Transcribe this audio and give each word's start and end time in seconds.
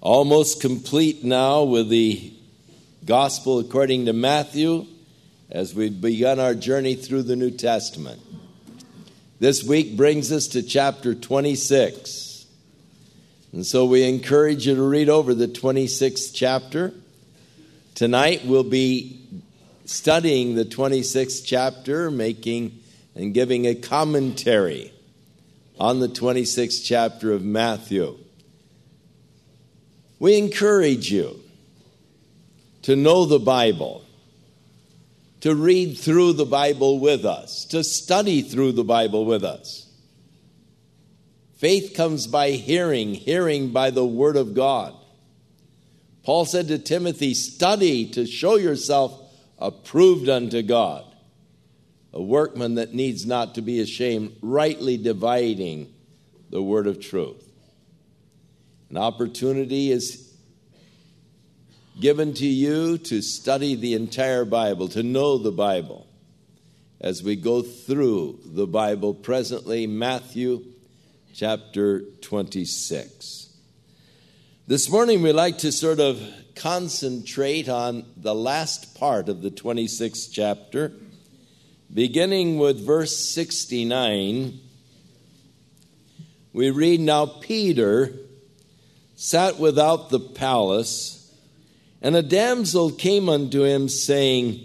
Almost 0.00 0.60
complete 0.60 1.24
now 1.24 1.62
with 1.64 1.88
the 1.88 2.32
Gospel 3.04 3.58
according 3.58 4.06
to 4.06 4.12
Matthew 4.12 4.86
as 5.50 5.74
we've 5.74 6.00
begun 6.00 6.38
our 6.38 6.54
journey 6.54 6.94
through 6.94 7.22
the 7.22 7.36
New 7.36 7.50
Testament. 7.50 8.20
This 9.38 9.64
week 9.64 9.96
brings 9.96 10.32
us 10.32 10.48
to 10.48 10.62
chapter 10.62 11.14
26. 11.14 12.46
And 13.52 13.64
so 13.64 13.86
we 13.86 14.02
encourage 14.02 14.66
you 14.66 14.74
to 14.74 14.82
read 14.82 15.08
over 15.08 15.34
the 15.34 15.48
26th 15.48 16.30
chapter. 16.34 16.92
Tonight 17.94 18.44
we'll 18.44 18.64
be 18.64 19.26
studying 19.86 20.56
the 20.56 20.64
26th 20.64 21.42
chapter, 21.44 22.10
making 22.10 22.78
and 23.14 23.32
giving 23.32 23.66
a 23.66 23.74
commentary 23.74 24.92
on 25.80 26.00
the 26.00 26.08
26th 26.08 26.84
chapter 26.84 27.32
of 27.32 27.42
Matthew. 27.42 28.18
We 30.18 30.38
encourage 30.38 31.10
you 31.10 31.40
to 32.82 32.96
know 32.96 33.26
the 33.26 33.38
Bible, 33.38 34.04
to 35.40 35.54
read 35.54 35.98
through 35.98 36.34
the 36.34 36.46
Bible 36.46 36.98
with 36.98 37.24
us, 37.24 37.64
to 37.66 37.84
study 37.84 38.42
through 38.42 38.72
the 38.72 38.84
Bible 38.84 39.24
with 39.24 39.44
us. 39.44 39.90
Faith 41.58 41.94
comes 41.94 42.26
by 42.26 42.52
hearing, 42.52 43.14
hearing 43.14 43.70
by 43.70 43.90
the 43.90 44.04
Word 44.04 44.36
of 44.36 44.54
God. 44.54 44.94
Paul 46.22 46.44
said 46.44 46.68
to 46.68 46.78
Timothy, 46.78 47.34
Study 47.34 48.10
to 48.10 48.26
show 48.26 48.56
yourself 48.56 49.20
approved 49.58 50.28
unto 50.28 50.62
God 50.62 51.04
a 52.12 52.22
workman 52.22 52.76
that 52.76 52.94
needs 52.94 53.26
not 53.26 53.54
to 53.54 53.62
be 53.62 53.80
ashamed, 53.80 54.34
rightly 54.40 54.96
dividing 54.96 55.92
the 56.48 56.62
word 56.62 56.86
of 56.86 56.98
truth. 56.98 57.45
An 58.90 58.96
opportunity 58.96 59.90
is 59.90 60.34
given 62.00 62.34
to 62.34 62.46
you 62.46 62.98
to 62.98 63.22
study 63.22 63.74
the 63.74 63.94
entire 63.94 64.44
Bible, 64.44 64.88
to 64.88 65.02
know 65.02 65.38
the 65.38 65.52
Bible. 65.52 66.06
As 67.00 67.22
we 67.22 67.36
go 67.36 67.62
through 67.62 68.40
the 68.44 68.66
Bible 68.66 69.14
presently, 69.14 69.86
Matthew 69.86 70.64
chapter 71.34 72.02
26. 72.22 73.52
This 74.66 74.90
morning, 74.90 75.22
we 75.22 75.32
like 75.32 75.58
to 75.58 75.70
sort 75.70 76.00
of 76.00 76.20
concentrate 76.54 77.68
on 77.68 78.04
the 78.16 78.34
last 78.34 78.98
part 78.98 79.28
of 79.28 79.42
the 79.42 79.50
26th 79.50 80.30
chapter 80.32 80.92
Beginning 81.92 82.58
with 82.58 82.84
verse 82.84 83.16
69, 83.16 84.58
we 86.52 86.70
read 86.70 87.00
Now 87.00 87.26
Peter 87.26 88.12
sat 89.16 89.58
without 89.58 90.10
the 90.10 90.20
palace, 90.20 91.34
and 92.02 92.14
a 92.14 92.22
damsel 92.22 92.92
came 92.92 93.28
unto 93.28 93.64
him, 93.64 93.88
saying, 93.88 94.60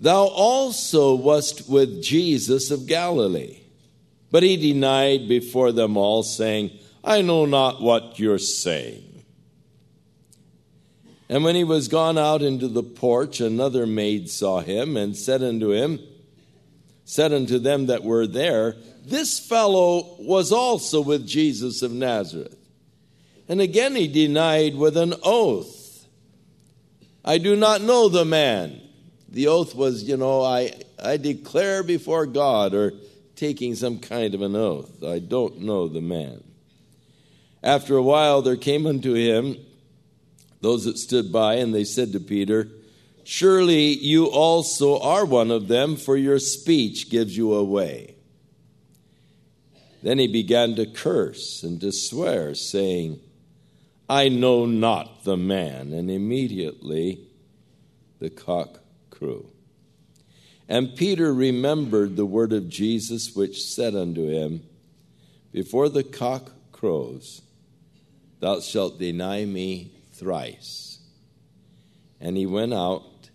Thou 0.00 0.26
also 0.26 1.14
wast 1.14 1.68
with 1.68 2.02
Jesus 2.02 2.70
of 2.70 2.86
Galilee. 2.86 3.58
But 4.30 4.42
he 4.42 4.56
denied 4.56 5.28
before 5.28 5.72
them 5.72 5.96
all, 5.96 6.22
saying, 6.22 6.70
I 7.02 7.22
know 7.22 7.44
not 7.44 7.80
what 7.82 8.18
you're 8.18 8.38
saying. 8.38 9.24
And 11.28 11.42
when 11.42 11.56
he 11.56 11.64
was 11.64 11.88
gone 11.88 12.18
out 12.18 12.42
into 12.42 12.68
the 12.68 12.82
porch, 12.82 13.40
another 13.40 13.86
maid 13.86 14.30
saw 14.30 14.60
him 14.60 14.96
and 14.96 15.16
said 15.16 15.42
unto 15.42 15.72
him, 15.72 16.00
said 17.04 17.32
unto 17.32 17.58
them 17.58 17.86
that 17.86 18.04
were 18.04 18.26
there, 18.26 18.76
This 19.04 19.40
fellow 19.40 20.16
was 20.20 20.52
also 20.52 21.00
with 21.00 21.26
Jesus 21.26 21.82
of 21.82 21.92
Nazareth. 21.92 22.56
And 23.48 23.60
again 23.60 23.94
he 23.94 24.08
denied 24.08 24.76
with 24.76 24.96
an 24.96 25.14
oath, 25.22 26.06
I 27.24 27.38
do 27.38 27.56
not 27.56 27.82
know 27.82 28.08
the 28.08 28.24
man. 28.24 28.80
The 29.28 29.48
oath 29.48 29.74
was, 29.74 30.04
you 30.04 30.16
know, 30.16 30.42
I, 30.42 30.72
I 31.02 31.16
declare 31.16 31.82
before 31.82 32.26
God, 32.26 32.72
or 32.72 32.92
taking 33.34 33.74
some 33.74 33.98
kind 33.98 34.34
of 34.34 34.42
an 34.42 34.54
oath. 34.54 35.02
I 35.02 35.18
don't 35.18 35.60
know 35.60 35.88
the 35.88 36.00
man. 36.00 36.42
After 37.62 37.96
a 37.96 38.02
while, 38.02 38.42
there 38.42 38.56
came 38.56 38.86
unto 38.86 39.14
him 39.14 39.56
those 40.60 40.84
that 40.84 40.98
stood 40.98 41.32
by, 41.32 41.54
and 41.56 41.74
they 41.74 41.84
said 41.84 42.12
to 42.12 42.20
Peter, 42.20 42.68
Surely 43.24 43.92
you 43.92 44.26
also 44.26 45.00
are 45.00 45.24
one 45.24 45.50
of 45.50 45.68
them, 45.68 45.96
for 45.96 46.16
your 46.16 46.38
speech 46.38 47.10
gives 47.10 47.36
you 47.36 47.54
away. 47.54 48.14
Then 50.02 50.18
he 50.18 50.28
began 50.28 50.76
to 50.76 50.86
curse 50.86 51.64
and 51.64 51.80
to 51.80 51.90
swear, 51.90 52.54
saying, 52.54 53.20
I 54.08 54.28
know 54.28 54.66
not 54.66 55.24
the 55.24 55.36
man. 55.36 55.92
And 55.92 56.10
immediately 56.10 57.20
the 58.18 58.30
cock 58.30 58.80
crew. 59.10 59.50
And 60.68 60.96
Peter 60.96 61.32
remembered 61.32 62.16
the 62.16 62.26
word 62.26 62.52
of 62.52 62.68
Jesus, 62.68 63.34
which 63.34 63.62
said 63.62 63.94
unto 63.94 64.28
him, 64.28 64.62
Before 65.52 65.88
the 65.88 66.02
cock 66.02 66.50
crows, 66.72 67.42
thou 68.40 68.60
shalt 68.60 68.98
deny 68.98 69.44
me 69.44 69.92
thrice. 70.12 70.98
And 72.20 72.36
he 72.36 72.46
went 72.46 72.74
out 72.74 73.30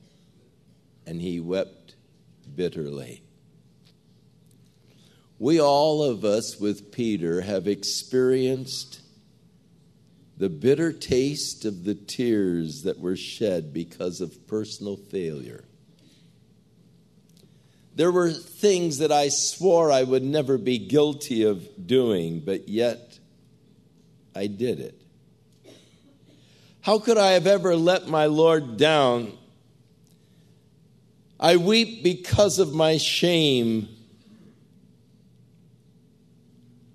and 1.06 1.22
he 1.22 1.40
wept 1.40 1.96
bitterly. 2.56 3.24
We, 5.40 5.60
all 5.60 6.04
of 6.04 6.24
us 6.24 6.60
with 6.60 6.92
Peter, 6.92 7.42
have 7.42 7.68
experienced 7.68 9.02
the 10.42 10.50
bitter 10.50 10.92
taste 10.92 11.66
of 11.66 11.84
the 11.84 11.94
tears 11.94 12.82
that 12.82 13.00
were 13.00 13.16
shed 13.16 13.72
because 13.72 14.22
of 14.22 14.48
personal 14.48 14.98
failure. 14.98 15.64
There 17.94 18.12
were 18.12 18.32
things 18.32 18.98
that 18.98 19.12
I 19.12 19.28
swore 19.30 19.92
I 19.92 20.02
would 20.02 20.24
never 20.24 20.58
be 20.58 20.80
guilty 20.80 21.44
of 21.44 21.86
doing, 21.86 22.40
but 22.40 22.68
yet 22.68 23.20
I 24.36 24.48
did 24.48 24.80
it. 24.80 25.00
How 26.82 26.98
could 26.98 27.20
I 27.20 27.34
have 27.34 27.46
ever 27.46 27.76
let 27.76 28.08
my 28.08 28.26
Lord 28.26 28.78
down? 28.78 29.38
I 31.40 31.58
weep 31.58 32.02
because 32.02 32.58
of 32.58 32.74
my 32.74 32.98
shame 32.98 33.90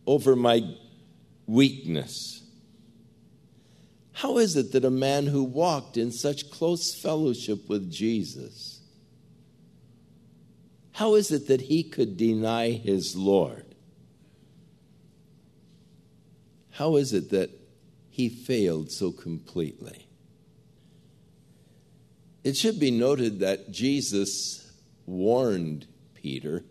over 0.05 0.35
my 0.35 0.69
weakness. 1.47 2.36
How 4.17 4.39
is 4.39 4.57
it 4.57 4.73
that 4.73 4.85
a 4.85 4.91
man 4.91 5.27
who 5.27 5.45
walked 5.45 5.97
in 5.97 6.13
such 6.13 6.51
close 6.51 6.95
fellowship 6.95 7.69
with 7.69 7.91
Jesus, 7.91 8.81
how 10.93 11.15
is 11.15 11.31
it 11.31 11.49
that 11.49 11.63
he 11.63 11.83
could 11.83 12.17
deny 12.17 12.71
his 12.71 13.15
Lord? 13.15 13.75
How 16.71 16.97
is 16.97 17.13
it 17.13 17.31
that 17.31 17.51
he 18.17 18.31
failed 18.31 18.91
so 18.91 19.13
completely. 19.13 20.09
It 22.43 22.57
should 22.57 22.81
be 22.81 22.91
noted 22.91 23.41
that 23.41 23.71
Jesus 23.71 24.73
warned 25.05 25.87
Peter. 26.15 26.65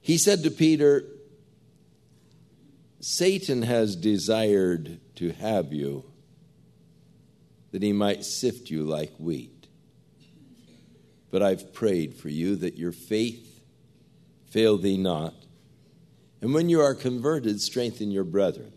He 0.00 0.16
said 0.16 0.42
to 0.44 0.50
Peter, 0.50 1.04
Satan 3.00 3.62
has 3.62 3.96
desired 3.96 5.00
to 5.16 5.32
have 5.32 5.72
you 5.72 6.04
that 7.72 7.82
he 7.82 7.92
might 7.92 8.24
sift 8.24 8.70
you 8.70 8.84
like 8.84 9.12
wheat. 9.18 9.68
But 11.30 11.42
I've 11.42 11.72
prayed 11.72 12.14
for 12.14 12.28
you 12.28 12.56
that 12.56 12.76
your 12.76 12.92
faith 12.92 13.62
fail 14.50 14.76
thee 14.76 14.98
not. 14.98 15.34
And 16.42 16.52
when 16.52 16.68
you 16.68 16.80
are 16.80 16.94
converted, 16.94 17.60
strengthen 17.60 18.10
your 18.10 18.24
brethren. 18.24 18.72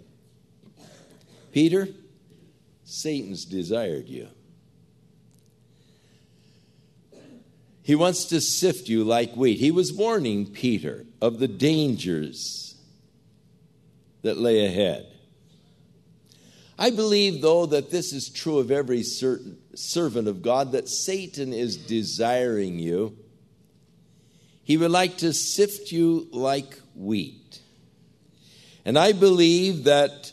Peter, 1.51 1.87
Satan's 2.85 3.45
desired 3.45 4.07
you. 4.07 4.29
He 7.81 7.95
wants 7.95 8.25
to 8.25 8.39
sift 8.39 8.87
you 8.87 9.03
like 9.03 9.35
wheat. 9.35 9.59
He 9.59 9.71
was 9.71 9.91
warning 9.91 10.45
Peter 10.45 11.05
of 11.21 11.39
the 11.39 11.49
dangers 11.49 12.72
that 14.23 14.37
lay 14.37 14.65
ahead. 14.65 15.05
I 16.77 16.89
believe, 16.89 17.41
though, 17.41 17.67
that 17.67 17.91
this 17.91 18.13
is 18.13 18.29
true 18.29 18.57
of 18.57 18.71
every 18.71 19.03
certain 19.03 19.57
servant 19.75 20.27
of 20.27 20.41
God, 20.41 20.71
that 20.71 20.89
Satan 20.89 21.53
is 21.53 21.77
desiring 21.77 22.79
you. 22.79 23.15
He 24.63 24.77
would 24.77 24.91
like 24.91 25.17
to 25.17 25.33
sift 25.33 25.91
you 25.91 26.27
like 26.31 26.79
wheat. 26.95 27.59
And 28.85 28.97
I 28.97 29.11
believe 29.11 29.83
that 29.85 30.31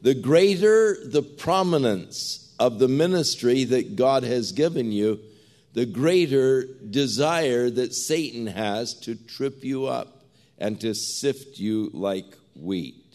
the 0.00 0.14
greater 0.14 0.96
the 1.04 1.22
prominence 1.22 2.54
of 2.58 2.78
the 2.78 2.88
ministry 2.88 3.64
that 3.64 3.96
God 3.96 4.22
has 4.22 4.52
given 4.52 4.90
you, 4.90 5.20
the 5.74 5.86
greater 5.86 6.64
desire 6.90 7.68
that 7.70 7.94
Satan 7.94 8.46
has 8.46 8.94
to 9.00 9.14
trip 9.14 9.62
you 9.64 9.86
up 9.86 10.24
and 10.56 10.80
to 10.80 10.94
sift 10.94 11.58
you 11.58 11.90
like 11.92 12.36
wheat. 12.56 13.07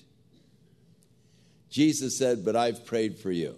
Jesus 1.73 2.19
said, 2.19 2.45
But 2.45 2.55
I've 2.55 2.85
prayed 2.85 3.17
for 3.17 3.31
you. 3.31 3.55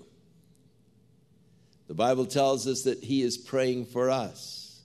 The 1.87 1.93
Bible 1.93 2.25
tells 2.25 2.65
us 2.65 2.83
that 2.83 3.03
He 3.03 3.21
is 3.21 3.37
praying 3.37 3.87
for 3.87 4.09
us. 4.09 4.79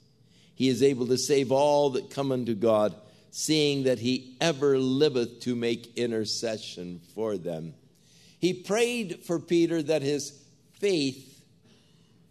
He 0.56 0.68
is 0.68 0.82
able 0.82 1.06
to 1.06 1.16
save 1.16 1.52
all 1.52 1.90
that 1.90 2.10
come 2.10 2.32
unto 2.32 2.56
God, 2.56 2.92
seeing 3.30 3.84
that 3.84 4.00
He 4.00 4.36
ever 4.40 4.76
liveth 4.78 5.42
to 5.42 5.54
make 5.54 5.96
intercession 5.96 7.00
for 7.14 7.38
them. 7.38 7.74
He 8.40 8.52
prayed 8.52 9.20
for 9.22 9.38
Peter 9.38 9.80
that 9.80 10.02
his 10.02 10.36
faith 10.80 11.40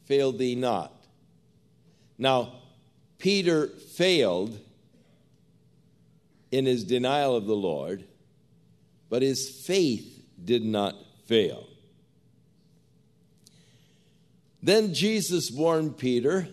failed 0.04 0.38
thee 0.38 0.56
not. 0.56 0.92
Now, 2.18 2.56
Peter 3.20 3.68
failed 3.68 4.60
in 6.52 6.66
his 6.66 6.84
denial 6.84 7.38
of 7.38 7.46
the 7.46 7.56
Lord, 7.56 8.04
but 9.10 9.22
his 9.22 9.50
faith 9.66 10.19
did 10.46 10.64
not 10.64 10.96
fail. 11.26 11.68
Then 14.62 14.94
Jesus 14.94 15.52
warned 15.52 15.98
Peter 15.98 16.50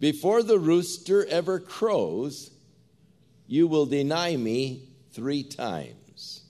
before 0.00 0.42
the 0.42 0.58
rooster 0.58 1.26
ever 1.26 1.60
crows, 1.60 2.50
you 3.46 3.68
will 3.68 3.84
deny 3.84 4.34
me 4.34 4.88
three 5.12 5.42
times. 5.42 6.42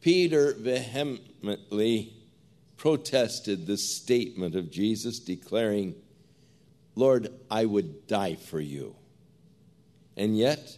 Peter 0.00 0.54
vehemently 0.58 2.12
protested 2.76 3.66
the 3.66 3.76
statement 3.76 4.56
of 4.56 4.72
Jesus, 4.72 5.20
declaring, 5.20 5.94
Lord, 6.96 7.28
I 7.48 7.66
would 7.66 8.08
die 8.08 8.34
for 8.34 8.58
you. 8.58 8.96
And 10.16 10.36
yet, 10.36 10.76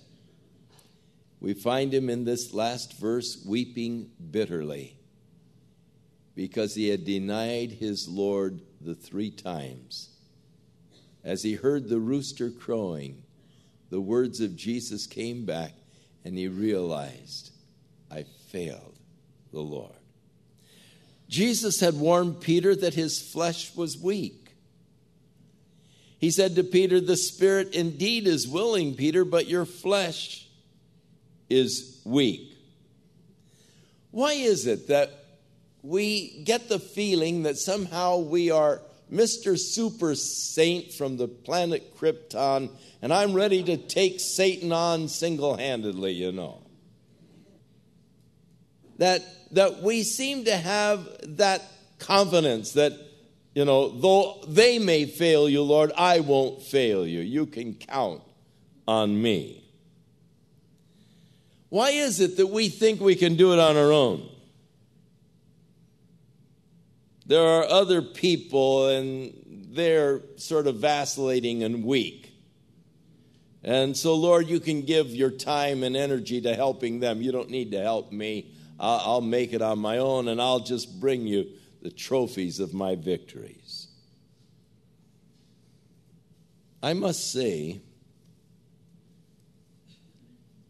we 1.45 1.53
find 1.53 1.93
him 1.93 2.09
in 2.09 2.25
this 2.25 2.55
last 2.55 2.99
verse 2.99 3.45
weeping 3.47 4.11
bitterly 4.31 4.97
because 6.35 6.75
he 6.75 6.89
had 6.89 7.05
denied 7.05 7.71
his 7.71 8.09
Lord 8.09 8.63
the 8.81 8.95
three 8.95 9.31
times. 9.31 10.09
As 11.23 11.43
he 11.43 11.53
heard 11.53 11.91
the 11.91 11.99
rooster 11.99 12.51
crowing, 12.51 13.25
the 13.91 14.01
words 14.01 14.41
of 14.41 14.57
Jesus 14.57 15.07
came 15.07 15.45
back 15.45 15.75
and 16.25 16.39
he 16.39 16.49
realized, 16.49 17.51
I 18.11 18.25
failed 18.49 18.99
the 19.53 19.61
Lord. 19.61 19.93
Jesus 21.29 21.79
had 21.79 21.93
warned 21.93 22.41
Peter 22.41 22.75
that 22.75 22.95
his 22.95 23.21
flesh 23.21 23.77
was 23.77 23.99
weak. 23.99 24.55
He 26.17 26.31
said 26.31 26.55
to 26.55 26.65
Peter, 26.65 27.03
The 27.03 27.19
spirit 27.19 27.75
indeed 27.75 28.27
is 28.27 28.49
willing, 28.49 28.95
Peter, 28.95 29.27
but 29.27 29.47
your 29.47 29.67
flesh 29.67 30.44
is 31.49 32.01
weak. 32.05 32.57
Why 34.11 34.33
is 34.33 34.67
it 34.67 34.89
that 34.89 35.11
we 35.83 36.43
get 36.45 36.69
the 36.69 36.79
feeling 36.79 37.43
that 37.43 37.59
somehow 37.59 38.19
we 38.19 38.51
are 38.51 38.81
Mr. 39.13 39.59
Super 39.59 40.15
Saint 40.15 40.93
from 40.93 41.17
the 41.17 41.29
planet 41.29 41.97
Krypton, 41.97 42.71
and 43.03 43.13
I'm 43.13 43.35
ready 43.35 43.63
to 43.65 43.77
take 43.77 44.19
Satan 44.19 44.73
on 44.73 45.09
single 45.09 45.57
handedly, 45.57 46.13
you 46.13 46.33
know? 46.33 46.63
That, 48.99 49.23
that 49.53 49.83
we 49.83 50.05
seem 50.05 50.45
to 50.45 50.57
have 50.57 51.09
that 51.37 51.63
confidence 51.99 52.73
that, 52.73 52.93
you 53.55 53.65
know, 53.65 53.89
though 53.89 54.43
they 54.49 54.79
may 54.79 55.05
fail 55.07 55.49
you, 55.49 55.63
Lord, 55.63 55.93
I 55.97 56.21
won't 56.21 56.63
fail 56.63 57.07
you. 57.07 57.21
You 57.21 57.47
can 57.47 57.75
count 57.75 58.23
on 58.87 59.21
me. 59.21 59.64
Why 61.75 61.91
is 61.91 62.21
it 62.21 62.37
that 62.37 62.47
we 62.47 62.69
think 62.69 63.01
we 63.01 63.17
can 63.17 63.35
do 63.35 63.53
it 63.53 63.59
on 63.59 63.77
our 63.77 63.91
own? 63.91 64.31
There 67.27 67.43
are 67.45 67.65
other 67.65 68.01
people 68.01 68.91
and 68.91 69.67
they're 69.73 70.21
sort 70.37 70.69
of 70.69 70.77
vacillating 70.77 71.65
and 71.65 71.85
weak. 71.85 72.33
And 73.65 73.97
so, 73.97 74.15
Lord, 74.15 74.47
you 74.47 74.61
can 74.61 74.83
give 74.83 75.09
your 75.09 75.33
time 75.33 75.83
and 75.83 75.97
energy 75.97 76.41
to 76.43 76.55
helping 76.55 77.01
them. 77.01 77.21
You 77.21 77.33
don't 77.33 77.51
need 77.51 77.73
to 77.73 77.83
help 77.83 78.13
me. 78.13 78.53
I'll 78.79 79.21
make 79.21 79.53
it 79.53 79.61
on 79.61 79.81
my 79.81 79.99
own 79.99 80.29
and 80.29 80.41
I'll 80.41 80.61
just 80.61 81.01
bring 81.01 81.27
you 81.27 81.49
the 81.83 81.91
trophies 81.91 82.61
of 82.61 82.73
my 82.73 82.95
victories. 82.95 83.89
I 86.81 86.93
must 86.93 87.33
say 87.33 87.81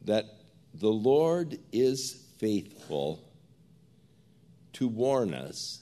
that 0.06 0.30
the 0.74 0.92
Lord 0.92 1.58
is 1.72 2.24
faithful 2.38 3.22
to 4.74 4.88
warn 4.88 5.32
us 5.32 5.80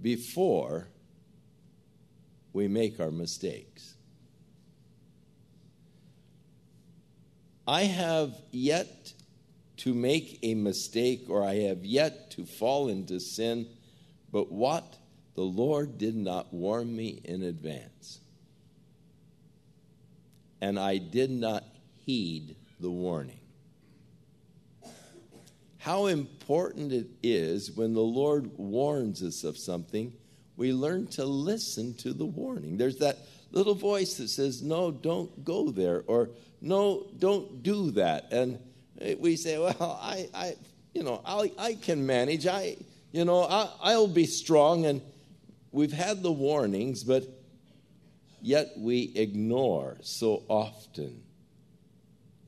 before 0.00 0.88
we 2.52 2.66
make 2.66 2.98
our 2.98 3.12
mistakes. 3.12 3.94
I 7.66 7.82
have 7.82 8.34
yet 8.50 9.12
to 9.78 9.94
make 9.94 10.40
a 10.42 10.54
mistake 10.54 11.26
or 11.28 11.44
I 11.44 11.54
have 11.60 11.84
yet 11.84 12.32
to 12.32 12.44
fall 12.44 12.88
into 12.88 13.20
sin, 13.20 13.68
but 14.32 14.50
what 14.50 14.98
the 15.34 15.42
Lord 15.42 15.96
did 15.96 16.16
not 16.16 16.52
warn 16.52 16.94
me 16.94 17.20
in 17.24 17.42
advance. 17.42 18.18
And 20.60 20.78
I 20.78 20.98
did 20.98 21.30
not 21.30 21.64
heed 22.04 22.56
the 22.80 22.90
warning. 22.90 23.38
How 25.78 26.06
important 26.06 26.92
it 26.92 27.08
is 27.22 27.72
when 27.72 27.92
the 27.92 28.00
Lord 28.00 28.56
warns 28.56 29.22
us 29.22 29.42
of 29.42 29.58
something, 29.58 30.12
we 30.56 30.72
learn 30.72 31.08
to 31.08 31.24
listen 31.24 31.94
to 31.94 32.12
the 32.12 32.24
warning. 32.24 32.76
There's 32.76 32.98
that 32.98 33.18
little 33.50 33.74
voice 33.74 34.14
that 34.14 34.28
says, 34.28 34.62
No, 34.62 34.90
don't 34.90 35.44
go 35.44 35.70
there, 35.70 36.04
or 36.06 36.30
No, 36.60 37.08
don't 37.18 37.62
do 37.62 37.90
that. 37.92 38.32
And 38.32 38.58
we 39.18 39.34
say, 39.36 39.58
Well, 39.58 39.98
I, 40.00 40.28
I 40.32 40.56
you 40.94 41.02
know, 41.02 41.20
I, 41.24 41.50
I 41.58 41.74
can 41.74 42.06
manage. 42.06 42.46
I, 42.46 42.76
you 43.10 43.24
know, 43.24 43.42
I, 43.42 43.70
I'll 43.82 44.06
be 44.06 44.26
strong. 44.26 44.86
And 44.86 45.00
we've 45.70 45.92
had 45.92 46.22
the 46.22 46.32
warnings, 46.32 47.02
but 47.02 47.24
yet 48.40 48.72
we 48.76 49.12
ignore 49.14 49.96
so 50.02 50.42
often 50.48 51.22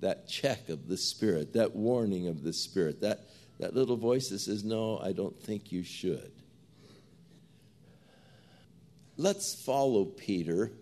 that 0.04 0.28
check 0.28 0.68
of 0.68 0.86
the 0.86 0.98
Spirit, 0.98 1.54
that 1.54 1.74
warning 1.74 2.28
of 2.28 2.42
the 2.42 2.52
Spirit, 2.52 3.00
that, 3.00 3.20
that 3.58 3.74
little 3.74 3.96
voice 3.96 4.28
that 4.28 4.38
says, 4.38 4.62
No, 4.62 4.98
I 4.98 5.12
don't 5.12 5.38
think 5.40 5.72
you 5.72 5.82
should. 5.82 6.30
Let's 9.16 9.54
follow 9.64 10.04
Peter 10.04 10.72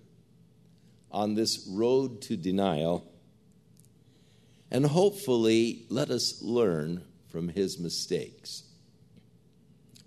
on 1.13 1.35
this 1.35 1.69
road 1.71 2.21
to 2.23 2.37
denial, 2.37 3.07
and 4.73 4.87
hopefully 4.87 5.85
let 5.89 6.11
us 6.11 6.43
learn 6.43 7.05
from 7.31 7.49
his 7.49 7.79
mistakes. 7.79 8.65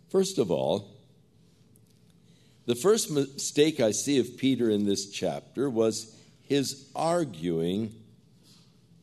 First 0.10 0.40
of 0.40 0.52
all, 0.52 0.92
the 2.66 2.76
first 2.76 3.10
mistake 3.12 3.80
I 3.80 3.92
see 3.92 4.20
of 4.20 4.36
Peter 4.36 4.70
in 4.70 4.86
this 4.86 5.10
chapter 5.10 5.70
was 5.70 6.20
his 6.42 6.90
arguing 6.94 7.94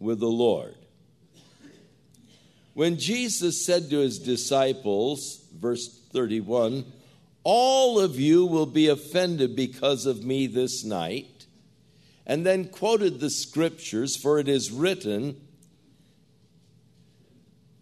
with 0.03 0.21
the 0.21 0.27
Lord. 0.27 0.75
When 2.75 2.99
Jesus 2.99 3.65
said 3.65 3.91
to 3.91 3.99
his 3.99 4.19
disciples, 4.19 5.45
verse 5.55 5.89
31, 6.13 6.85
All 7.45 8.01
of 8.01 8.19
you 8.19 8.47
will 8.47 8.67
be 8.67 8.89
offended 8.89 9.55
because 9.55 10.07
of 10.07 10.25
me 10.25 10.47
this 10.47 10.85
night, 10.85 11.47
and 12.27 12.47
then 12.47 12.69
quoted 12.69 13.21
the 13.21 13.31
scriptures, 13.31 14.17
for 14.17 14.39
it 14.39 14.49
is 14.49 14.71
written, 14.71 15.37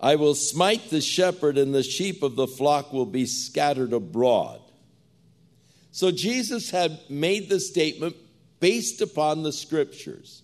I 0.00 0.16
will 0.16 0.34
smite 0.34 0.88
the 0.90 1.02
shepherd, 1.02 1.58
and 1.58 1.74
the 1.74 1.82
sheep 1.82 2.22
of 2.22 2.34
the 2.34 2.46
flock 2.46 2.92
will 2.92 3.06
be 3.06 3.26
scattered 3.26 3.92
abroad. 3.92 4.60
So 5.92 6.10
Jesus 6.10 6.70
had 6.70 6.98
made 7.08 7.48
the 7.48 7.60
statement 7.60 8.16
based 8.60 9.02
upon 9.02 9.42
the 9.42 9.52
scriptures. 9.52 10.42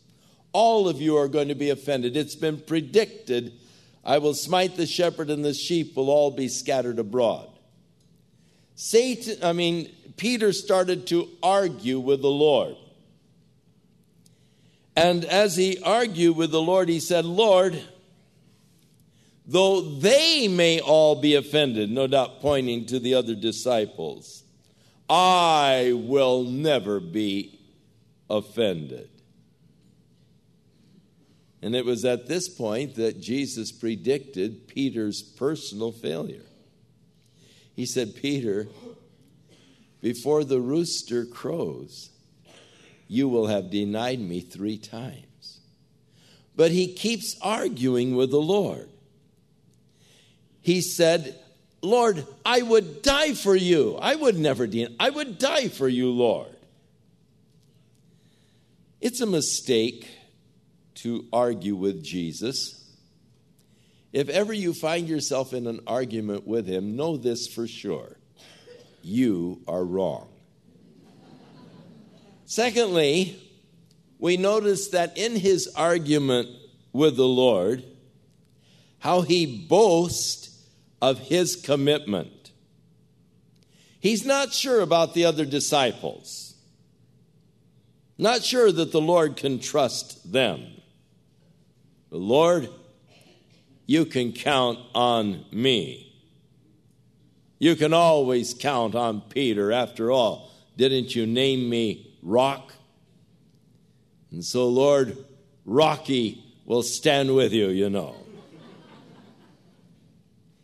All 0.56 0.88
of 0.88 1.02
you 1.02 1.18
are 1.18 1.28
going 1.28 1.48
to 1.48 1.54
be 1.54 1.68
offended. 1.68 2.16
It's 2.16 2.34
been 2.34 2.58
predicted 2.58 3.52
I 4.06 4.18
will 4.18 4.34
smite 4.34 4.76
the 4.76 4.86
shepherd, 4.86 5.30
and 5.30 5.44
the 5.44 5.52
sheep 5.52 5.96
will 5.96 6.10
all 6.10 6.30
be 6.30 6.46
scattered 6.46 7.00
abroad. 7.00 7.48
Satan, 8.76 9.38
I 9.42 9.52
mean, 9.52 9.92
Peter 10.16 10.52
started 10.52 11.08
to 11.08 11.28
argue 11.42 11.98
with 11.98 12.22
the 12.22 12.30
Lord. 12.30 12.76
And 14.94 15.24
as 15.24 15.56
he 15.56 15.82
argued 15.82 16.36
with 16.36 16.52
the 16.52 16.62
Lord, 16.62 16.88
he 16.88 17.00
said, 17.00 17.24
Lord, 17.24 17.82
though 19.44 19.80
they 19.80 20.46
may 20.46 20.78
all 20.78 21.20
be 21.20 21.34
offended, 21.34 21.90
no 21.90 22.06
doubt 22.06 22.40
pointing 22.40 22.86
to 22.86 23.00
the 23.00 23.14
other 23.14 23.34
disciples, 23.34 24.44
I 25.10 25.92
will 25.94 26.44
never 26.44 27.00
be 27.00 27.58
offended. 28.30 29.10
And 31.62 31.74
it 31.74 31.84
was 31.84 32.04
at 32.04 32.26
this 32.26 32.48
point 32.48 32.96
that 32.96 33.20
Jesus 33.20 33.72
predicted 33.72 34.68
Peter's 34.68 35.22
personal 35.22 35.90
failure. 35.90 36.44
He 37.74 37.86
said, 37.86 38.14
Peter, 38.14 38.68
before 40.00 40.44
the 40.44 40.60
rooster 40.60 41.24
crows, 41.24 42.10
you 43.08 43.28
will 43.28 43.46
have 43.46 43.70
denied 43.70 44.20
me 44.20 44.40
three 44.40 44.78
times. 44.78 45.60
But 46.54 46.70
he 46.70 46.92
keeps 46.92 47.36
arguing 47.42 48.16
with 48.16 48.30
the 48.30 48.40
Lord. 48.40 48.88
He 50.60 50.80
said, 50.80 51.38
Lord, 51.82 52.26
I 52.44 52.62
would 52.62 53.02
die 53.02 53.34
for 53.34 53.54
you. 53.54 53.96
I 54.00 54.14
would 54.14 54.38
never 54.38 54.66
deny. 54.66 54.94
I 54.98 55.10
would 55.10 55.38
die 55.38 55.68
for 55.68 55.88
you, 55.88 56.10
Lord. 56.10 56.56
It's 59.00 59.20
a 59.20 59.26
mistake 59.26 60.08
to 60.96 61.26
argue 61.32 61.76
with 61.76 62.02
Jesus. 62.02 62.84
If 64.12 64.28
ever 64.28 64.52
you 64.52 64.72
find 64.72 65.08
yourself 65.08 65.52
in 65.52 65.66
an 65.66 65.80
argument 65.86 66.46
with 66.46 66.66
him, 66.66 66.96
know 66.96 67.16
this 67.16 67.46
for 67.46 67.66
sure 67.66 68.16
you 69.02 69.62
are 69.68 69.84
wrong. 69.84 70.28
Secondly, 72.44 73.40
we 74.18 74.36
notice 74.36 74.88
that 74.88 75.16
in 75.18 75.36
his 75.36 75.68
argument 75.76 76.48
with 76.92 77.16
the 77.16 77.26
Lord, 77.26 77.84
how 78.98 79.20
he 79.20 79.66
boasts 79.68 80.64
of 81.02 81.18
his 81.18 81.56
commitment. 81.56 82.52
He's 84.00 84.24
not 84.24 84.52
sure 84.52 84.80
about 84.80 85.14
the 85.14 85.24
other 85.24 85.44
disciples, 85.44 86.54
not 88.16 88.42
sure 88.42 88.72
that 88.72 88.92
the 88.92 89.00
Lord 89.00 89.36
can 89.36 89.58
trust 89.58 90.32
them. 90.32 90.75
Lord, 92.10 92.68
you 93.86 94.04
can 94.04 94.32
count 94.32 94.78
on 94.94 95.44
me. 95.52 96.12
You 97.58 97.74
can 97.76 97.92
always 97.92 98.54
count 98.54 98.94
on 98.94 99.22
Peter. 99.22 99.72
After 99.72 100.10
all, 100.10 100.50
didn't 100.76 101.14
you 101.14 101.26
name 101.26 101.68
me 101.68 102.14
Rock? 102.22 102.74
And 104.30 104.44
so, 104.44 104.68
Lord, 104.68 105.16
Rocky 105.64 106.44
will 106.64 106.82
stand 106.82 107.34
with 107.34 107.52
you, 107.52 107.68
you 107.68 107.88
know. 107.88 108.16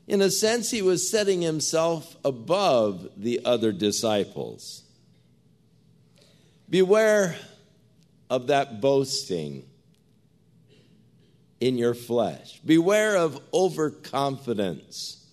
In 0.06 0.20
a 0.20 0.30
sense, 0.30 0.70
he 0.70 0.82
was 0.82 1.08
setting 1.08 1.40
himself 1.40 2.16
above 2.24 3.08
the 3.16 3.40
other 3.44 3.72
disciples. 3.72 4.82
Beware 6.68 7.36
of 8.28 8.48
that 8.48 8.80
boasting 8.80 9.64
in 11.62 11.78
your 11.78 11.94
flesh. 11.94 12.58
Beware 12.66 13.16
of 13.16 13.40
overconfidence 13.54 15.24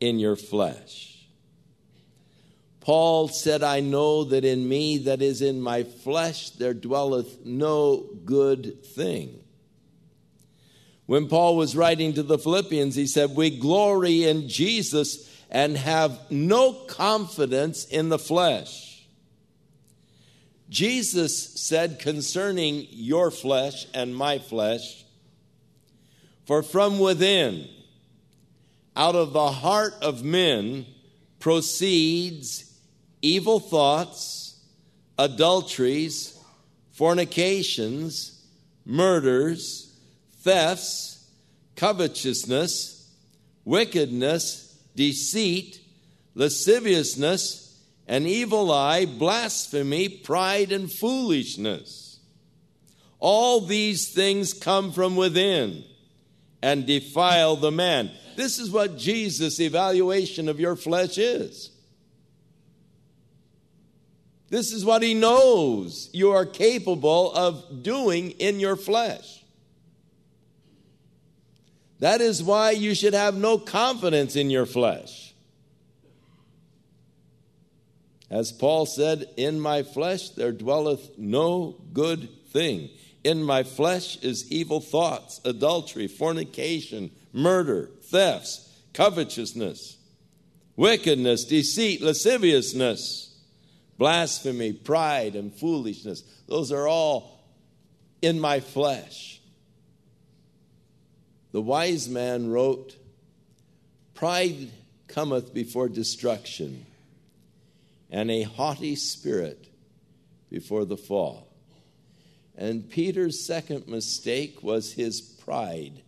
in 0.00 0.18
your 0.18 0.34
flesh. 0.34 1.24
Paul 2.80 3.28
said, 3.28 3.62
I 3.62 3.78
know 3.78 4.24
that 4.24 4.44
in 4.44 4.68
me, 4.68 4.98
that 4.98 5.22
is 5.22 5.40
in 5.40 5.60
my 5.60 5.84
flesh, 5.84 6.50
there 6.50 6.74
dwelleth 6.74 7.46
no 7.46 8.08
good 8.24 8.84
thing. 8.84 9.38
When 11.06 11.28
Paul 11.28 11.56
was 11.56 11.76
writing 11.76 12.14
to 12.14 12.24
the 12.24 12.38
Philippians, 12.38 12.96
he 12.96 13.06
said, 13.06 13.36
We 13.36 13.56
glory 13.56 14.24
in 14.24 14.48
Jesus 14.48 15.30
and 15.48 15.76
have 15.76 16.18
no 16.28 16.72
confidence 16.72 17.84
in 17.84 18.08
the 18.08 18.18
flesh. 18.18 19.06
Jesus 20.68 21.60
said 21.60 22.00
concerning 22.00 22.86
your 22.90 23.30
flesh 23.30 23.86
and 23.94 24.14
my 24.14 24.38
flesh, 24.38 24.99
for 26.50 26.64
from 26.64 26.98
within, 26.98 27.68
out 28.96 29.14
of 29.14 29.32
the 29.32 29.52
heart 29.52 29.94
of 30.02 30.24
men, 30.24 30.84
proceeds 31.38 32.76
evil 33.22 33.60
thoughts, 33.60 34.60
adulteries, 35.16 36.36
fornications, 36.90 38.44
murders, 38.84 39.96
thefts, 40.40 41.24
covetousness, 41.76 43.08
wickedness, 43.64 44.76
deceit, 44.96 45.80
lasciviousness, 46.34 47.80
an 48.08 48.26
evil 48.26 48.72
eye, 48.72 49.06
blasphemy, 49.06 50.08
pride, 50.08 50.72
and 50.72 50.90
foolishness. 50.92 52.18
All 53.20 53.60
these 53.60 54.12
things 54.12 54.52
come 54.52 54.90
from 54.90 55.14
within 55.14 55.84
and 56.62 56.86
defile 56.86 57.56
the 57.56 57.70
man. 57.70 58.10
This 58.36 58.58
is 58.58 58.70
what 58.70 58.96
Jesus' 58.96 59.60
evaluation 59.60 60.48
of 60.48 60.60
your 60.60 60.76
flesh 60.76 61.18
is. 61.18 61.70
This 64.48 64.72
is 64.72 64.84
what 64.84 65.02
he 65.02 65.14
knows 65.14 66.10
you 66.12 66.32
are 66.32 66.44
capable 66.44 67.32
of 67.32 67.82
doing 67.82 68.32
in 68.32 68.58
your 68.58 68.76
flesh. 68.76 69.44
That 72.00 72.20
is 72.20 72.42
why 72.42 72.72
you 72.72 72.94
should 72.94 73.14
have 73.14 73.36
no 73.36 73.58
confidence 73.58 74.34
in 74.34 74.50
your 74.50 74.66
flesh. 74.66 75.34
As 78.30 78.52
Paul 78.52 78.86
said, 78.86 79.26
In 79.36 79.60
my 79.60 79.82
flesh 79.82 80.30
there 80.30 80.52
dwelleth 80.52 81.18
no 81.18 81.76
good 81.92 82.28
thing. 82.52 82.90
In 83.22 83.42
my 83.42 83.62
flesh 83.62 84.16
is 84.22 84.50
evil 84.50 84.80
thoughts, 84.80 85.40
adultery, 85.44 86.06
fornication, 86.06 87.10
murder, 87.32 87.90
thefts, 88.04 88.82
covetousness, 88.94 89.98
wickedness, 90.76 91.44
deceit, 91.44 92.00
lasciviousness, 92.00 93.38
blasphemy, 93.98 94.72
pride, 94.72 95.36
and 95.36 95.52
foolishness. 95.52 96.22
Those 96.48 96.72
are 96.72 96.88
all 96.88 97.44
in 98.22 98.40
my 98.40 98.60
flesh. 98.60 99.40
The 101.52 101.60
wise 101.60 102.08
man 102.08 102.50
wrote, 102.50 102.96
Pride 104.14 104.70
cometh 105.08 105.52
before 105.52 105.88
destruction, 105.88 106.86
and 108.10 108.30
a 108.30 108.42
haughty 108.42 108.96
spirit 108.96 109.68
before 110.48 110.84
the 110.84 110.96
fall. 110.96 111.49
And 112.60 112.90
Peter's 112.90 113.46
second 113.46 113.88
mistake 113.88 114.62
was 114.62 114.92
his 114.92 115.22
pride, 115.22 116.02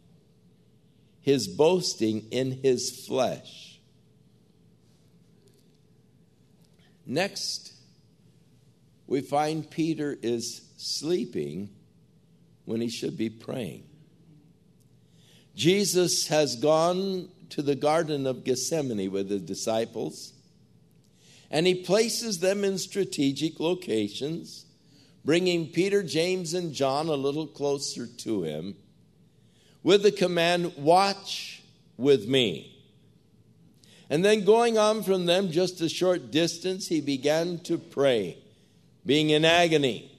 his 1.23 1.49
boasting 1.49 2.26
in 2.30 2.61
his 2.62 3.06
flesh. 3.06 3.80
Next, 7.06 7.73
we 9.06 9.23
find 9.23 9.68
Peter 9.68 10.18
is 10.21 10.68
sleeping 10.76 11.71
when 12.66 12.82
he 12.82 12.90
should 12.90 13.16
be 13.16 13.30
praying. 13.30 13.85
Jesus 15.54 16.26
has 16.28 16.56
gone 16.56 17.30
to 17.49 17.62
the 17.62 17.75
Garden 17.75 18.26
of 18.26 18.44
Gethsemane 18.44 19.11
with 19.11 19.30
the 19.30 19.38
disciples, 19.38 20.35
and 21.50 21.66
he 21.66 21.75
places 21.76 22.40
them 22.40 22.62
in 22.62 22.76
strategic 22.76 23.59
locations 23.59 24.66
bringing 25.25 25.69
Peter, 25.69 26.02
James, 26.02 26.55
and 26.55 26.73
John 26.73 27.09
a 27.09 27.14
little 27.14 27.47
closer 27.47 28.07
to 28.07 28.43
him 28.43 28.76
with 29.83 30.02
the 30.02 30.12
command, 30.12 30.73
Watch 30.76 31.62
with 31.97 32.29
me. 32.29 32.69
And 34.11 34.25
then 34.25 34.45
going 34.45 34.76
on 34.76 35.02
from 35.02 35.26
them 35.26 35.50
just 35.50 35.81
a 35.81 35.88
short 35.88 36.31
distance, 36.31 36.88
he 36.88 37.00
began 37.00 37.59
to 37.61 37.79
pray, 37.79 38.37
being 39.07 39.31
in 39.31 39.45
agony. 39.45 40.11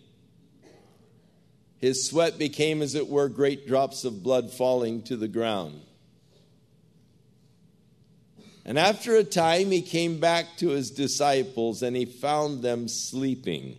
His 1.77 2.07
sweat 2.07 2.39
became, 2.39 2.81
as 2.81 2.95
it 2.95 3.07
were, 3.07 3.29
great 3.29 3.67
drops 3.67 4.05
of 4.05 4.23
blood 4.23 4.51
falling 4.51 5.03
to 5.03 5.17
the 5.17 5.27
ground. 5.27 5.81
And 8.65 8.79
after 8.79 9.17
a 9.17 9.23
time, 9.25 9.71
he 9.71 9.81
came 9.81 10.19
back 10.19 10.57
to 10.57 10.69
his 10.69 10.89
disciples 10.89 11.83
and 11.83 11.95
he 11.95 12.05
found 12.05 12.61
them 12.63 12.87
sleeping. 12.87 13.77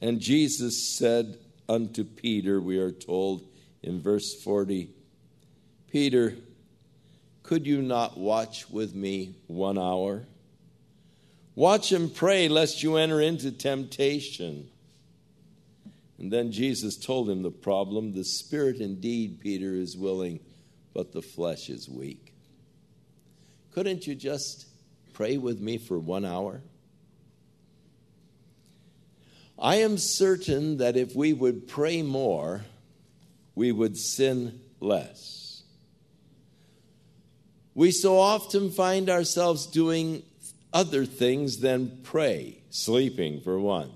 And 0.00 0.20
Jesus 0.20 0.96
said 0.96 1.38
unto 1.68 2.04
Peter, 2.04 2.60
we 2.60 2.78
are 2.78 2.92
told 2.92 3.42
in 3.82 4.00
verse 4.00 4.34
40, 4.42 4.90
Peter, 5.90 6.34
could 7.42 7.66
you 7.66 7.80
not 7.80 8.18
watch 8.18 8.68
with 8.68 8.94
me 8.94 9.36
one 9.46 9.78
hour? 9.78 10.24
Watch 11.54 11.92
and 11.92 12.14
pray 12.14 12.48
lest 12.48 12.82
you 12.82 12.96
enter 12.96 13.20
into 13.20 13.50
temptation. 13.50 14.68
And 16.18 16.32
then 16.32 16.52
Jesus 16.52 16.96
told 16.96 17.30
him 17.30 17.42
the 17.42 17.50
problem 17.50 18.12
the 18.12 18.24
spirit 18.24 18.80
indeed, 18.80 19.40
Peter, 19.40 19.74
is 19.74 19.96
willing, 19.96 20.40
but 20.92 21.12
the 21.12 21.22
flesh 21.22 21.68
is 21.68 21.88
weak. 21.88 22.34
Couldn't 23.72 24.06
you 24.06 24.14
just 24.14 24.66
pray 25.12 25.36
with 25.36 25.60
me 25.60 25.78
for 25.78 25.98
one 25.98 26.24
hour? 26.24 26.62
I 29.58 29.76
am 29.76 29.96
certain 29.96 30.78
that 30.78 30.96
if 30.96 31.14
we 31.14 31.32
would 31.32 31.66
pray 31.66 32.02
more, 32.02 32.64
we 33.54 33.72
would 33.72 33.96
sin 33.96 34.60
less. 34.80 35.62
We 37.74 37.90
so 37.90 38.18
often 38.18 38.70
find 38.70 39.08
ourselves 39.08 39.66
doing 39.66 40.22
other 40.72 41.06
things 41.06 41.58
than 41.58 42.00
pray, 42.02 42.62
sleeping 42.70 43.40
for 43.40 43.58
one, 43.58 43.90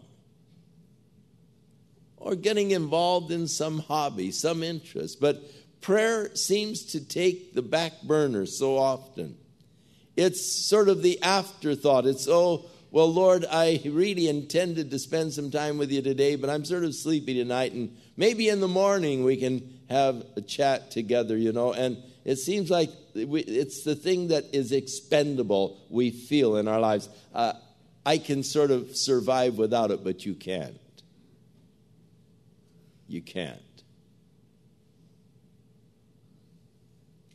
or 2.16 2.34
getting 2.34 2.70
involved 2.70 3.30
in 3.30 3.46
some 3.48 3.80
hobby, 3.80 4.30
some 4.30 4.62
interest. 4.62 5.20
But 5.20 5.42
prayer 5.82 6.34
seems 6.34 6.84
to 6.92 7.04
take 7.04 7.54
the 7.54 7.62
back 7.62 8.02
burner 8.02 8.46
so 8.46 8.78
often. 8.78 9.36
It's 10.16 10.42
sort 10.42 10.88
of 10.88 11.02
the 11.02 11.22
afterthought. 11.22 12.06
It's, 12.06 12.28
oh, 12.28 12.66
well, 12.92 13.12
Lord, 13.12 13.46
I 13.48 13.80
really 13.84 14.28
intended 14.28 14.90
to 14.90 14.98
spend 14.98 15.32
some 15.32 15.50
time 15.50 15.78
with 15.78 15.92
you 15.92 16.02
today, 16.02 16.34
but 16.34 16.50
I'm 16.50 16.64
sort 16.64 16.82
of 16.82 16.94
sleepy 16.94 17.34
tonight, 17.34 17.72
and 17.72 17.96
maybe 18.16 18.48
in 18.48 18.60
the 18.60 18.68
morning 18.68 19.22
we 19.22 19.36
can 19.36 19.80
have 19.88 20.24
a 20.36 20.40
chat 20.40 20.90
together, 20.90 21.36
you 21.36 21.52
know. 21.52 21.72
And 21.72 21.98
it 22.24 22.36
seems 22.36 22.68
like 22.68 22.90
it's 23.14 23.84
the 23.84 23.94
thing 23.94 24.28
that 24.28 24.44
is 24.52 24.72
expendable 24.72 25.86
we 25.88 26.10
feel 26.10 26.56
in 26.56 26.66
our 26.66 26.80
lives. 26.80 27.08
Uh, 27.32 27.52
I 28.04 28.18
can 28.18 28.42
sort 28.42 28.72
of 28.72 28.96
survive 28.96 29.56
without 29.56 29.92
it, 29.92 30.02
but 30.02 30.26
you 30.26 30.34
can't. 30.34 30.76
You 33.06 33.22
can't. 33.22 33.60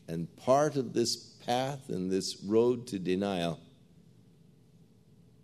And 0.07 0.33
part 0.37 0.75
of 0.75 0.93
this 0.93 1.15
path 1.15 1.89
and 1.89 2.11
this 2.11 2.43
road 2.43 2.87
to 2.87 2.99
denial 2.99 3.59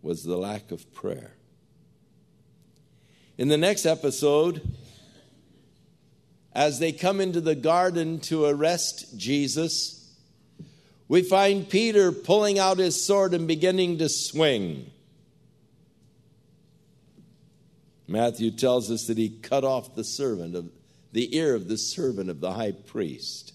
was 0.01 0.23
the 0.23 0.37
lack 0.37 0.71
of 0.71 0.93
prayer. 0.93 1.33
In 3.37 3.47
the 3.47 3.57
next 3.57 3.85
episode, 3.85 4.61
as 6.53 6.79
they 6.79 6.91
come 6.91 7.21
into 7.21 7.41
the 7.41 7.55
garden 7.55 8.19
to 8.21 8.45
arrest 8.45 9.17
Jesus, 9.17 10.15
we 11.07 11.21
find 11.21 11.69
Peter 11.69 12.11
pulling 12.11 12.59
out 12.59 12.77
his 12.77 13.03
sword 13.03 13.33
and 13.33 13.47
beginning 13.47 13.97
to 13.99 14.09
swing. 14.09 14.91
Matthew 18.07 18.51
tells 18.51 18.91
us 18.91 19.07
that 19.07 19.17
he 19.17 19.29
cut 19.29 19.63
off 19.63 19.95
the 19.95 20.03
servant 20.03 20.55
of 20.55 20.69
the 21.13 21.35
ear 21.35 21.55
of 21.55 21.67
the 21.67 21.77
servant 21.77 22.29
of 22.29 22.41
the 22.41 22.53
high 22.53 22.71
priest. 22.71 23.53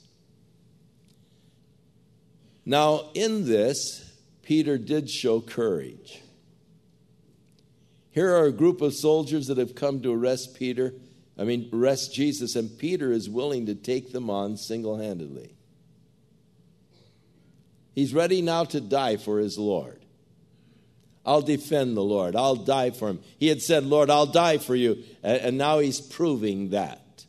Now, 2.65 3.11
in 3.15 3.47
this, 3.47 4.13
Peter 4.43 4.79
did 4.79 5.09
show 5.09 5.41
courage. 5.41 6.21
Here 8.17 8.35
are 8.35 8.47
a 8.47 8.53
group 8.53 8.81
of 8.81 8.95
soldiers 8.95 9.49
that 9.49 9.59
have 9.59 9.75
come 9.75 10.01
to 10.01 10.11
arrest 10.11 10.55
Peter, 10.55 10.95
I 11.39 11.45
mean, 11.45 11.69
arrest 11.71 12.15
Jesus, 12.15 12.57
and 12.57 12.79
Peter 12.79 13.13
is 13.13 13.29
willing 13.29 13.67
to 13.67 13.75
take 13.75 14.11
them 14.11 14.31
on 14.31 14.57
single 14.57 14.97
handedly. 14.97 15.55
He's 17.95 18.15
ready 18.15 18.41
now 18.41 18.65
to 18.65 18.81
die 18.81 19.19
for 19.19 19.39
his 19.39 19.59
Lord. 19.59 20.03
I'll 21.27 21.43
defend 21.43 21.95
the 21.95 22.03
Lord. 22.03 22.35
I'll 22.35 22.57
die 22.57 22.89
for 22.89 23.11
him. 23.11 23.21
He 23.39 23.49
had 23.49 23.61
said, 23.61 23.85
Lord, 23.85 24.09
I'll 24.09 24.25
die 24.25 24.57
for 24.57 24.75
you. 24.75 25.05
And 25.23 25.59
now 25.59 25.81
he's 25.81 26.01
proving 26.01 26.71
that. 26.71 27.27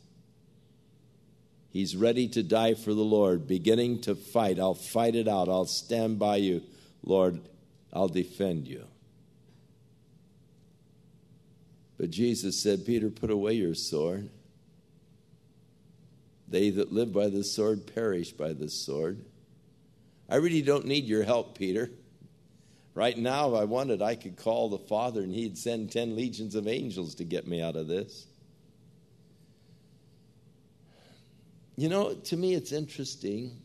He's 1.68 1.96
ready 1.96 2.28
to 2.28 2.42
die 2.42 2.72
for 2.72 2.94
the 2.94 3.02
Lord, 3.02 3.46
beginning 3.46 4.00
to 4.02 4.14
fight. 4.14 4.58
I'll 4.58 4.72
fight 4.72 5.16
it 5.16 5.28
out. 5.28 5.50
I'll 5.50 5.66
stand 5.66 6.18
by 6.18 6.36
you. 6.36 6.62
Lord, 7.04 7.40
I'll 7.92 8.08
defend 8.08 8.66
you. 8.66 8.86
But 11.98 12.10
Jesus 12.10 12.62
said, 12.62 12.86
Peter, 12.86 13.10
put 13.10 13.30
away 13.30 13.54
your 13.54 13.74
sword. 13.74 14.30
They 16.46 16.70
that 16.70 16.92
live 16.92 17.12
by 17.12 17.28
the 17.28 17.44
sword 17.44 17.92
perish 17.92 18.30
by 18.30 18.52
the 18.52 18.70
sword. 18.70 19.24
I 20.30 20.36
really 20.36 20.62
don't 20.62 20.86
need 20.86 21.04
your 21.04 21.24
help, 21.24 21.58
Peter. 21.58 21.90
Right 22.94 23.18
now, 23.18 23.54
if 23.54 23.60
I 23.60 23.64
wanted, 23.64 24.00
I 24.00 24.14
could 24.14 24.36
call 24.36 24.68
the 24.68 24.78
Father 24.78 25.22
and 25.22 25.34
He'd 25.34 25.58
send 25.58 25.92
10 25.92 26.16
legions 26.16 26.54
of 26.54 26.68
angels 26.68 27.16
to 27.16 27.24
get 27.24 27.46
me 27.46 27.60
out 27.60 27.76
of 27.76 27.88
this. 27.88 28.26
You 31.76 31.88
know, 31.88 32.14
to 32.14 32.36
me, 32.36 32.54
it's 32.54 32.72
interesting. 32.72 33.56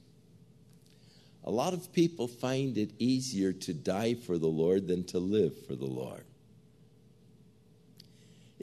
A 1.45 1.51
lot 1.51 1.73
of 1.73 1.91
people 1.93 2.27
find 2.27 2.77
it 2.77 2.91
easier 2.99 3.53
to 3.53 3.73
die 3.73 4.13
for 4.15 4.37
the 4.37 4.47
Lord 4.47 4.87
than 4.87 5.03
to 5.05 5.19
live 5.19 5.65
for 5.65 5.75
the 5.75 5.85
Lord 5.85 6.23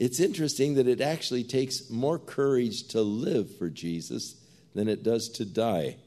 it's 0.01 0.19
interesting 0.19 0.73
that 0.73 0.87
it 0.87 0.99
actually 0.99 1.43
takes 1.43 1.91
more 1.91 2.17
courage 2.17 2.87
to 2.87 3.03
live 3.03 3.55
for 3.57 3.69
Jesus 3.69 4.33
than 4.73 4.87
it 4.87 5.03
does 5.03 5.29
to 5.29 5.45
die 5.45 5.97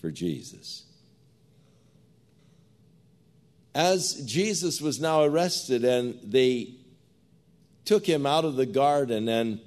for 0.00 0.10
Jesus. 0.10 0.84
As 3.74 4.14
Jesus 4.24 4.80
was 4.80 4.98
now 4.98 5.24
arrested 5.24 5.84
and 5.84 6.18
they 6.24 6.76
took 7.84 8.06
him 8.06 8.24
out 8.24 8.46
of 8.46 8.56
the 8.56 8.64
garden 8.64 9.28
and 9.28 9.60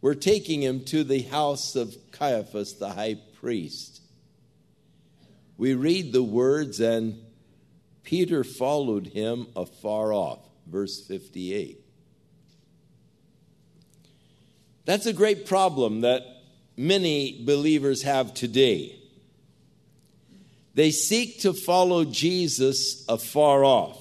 were 0.00 0.14
taking 0.14 0.62
him 0.62 0.84
to 0.84 1.04
the 1.04 1.20
house 1.20 1.76
of 1.76 1.94
Caiaphas, 2.12 2.78
the 2.78 2.88
high 2.88 3.18
priest, 3.42 4.00
we 5.58 5.74
read 5.74 6.14
the 6.14 6.22
words, 6.22 6.80
and 6.80 7.20
Peter 8.04 8.42
followed 8.42 9.08
him 9.08 9.48
afar 9.54 10.14
off 10.14 10.40
verse 10.66 11.00
58. 11.06 11.80
That's 14.84 15.06
a 15.06 15.12
great 15.12 15.46
problem 15.46 16.02
that 16.02 16.22
many 16.76 17.42
believers 17.44 18.02
have 18.02 18.34
today. 18.34 18.98
They 20.74 20.90
seek 20.90 21.40
to 21.40 21.52
follow 21.52 22.04
Jesus 22.04 23.04
afar 23.08 23.64
off. 23.64 24.00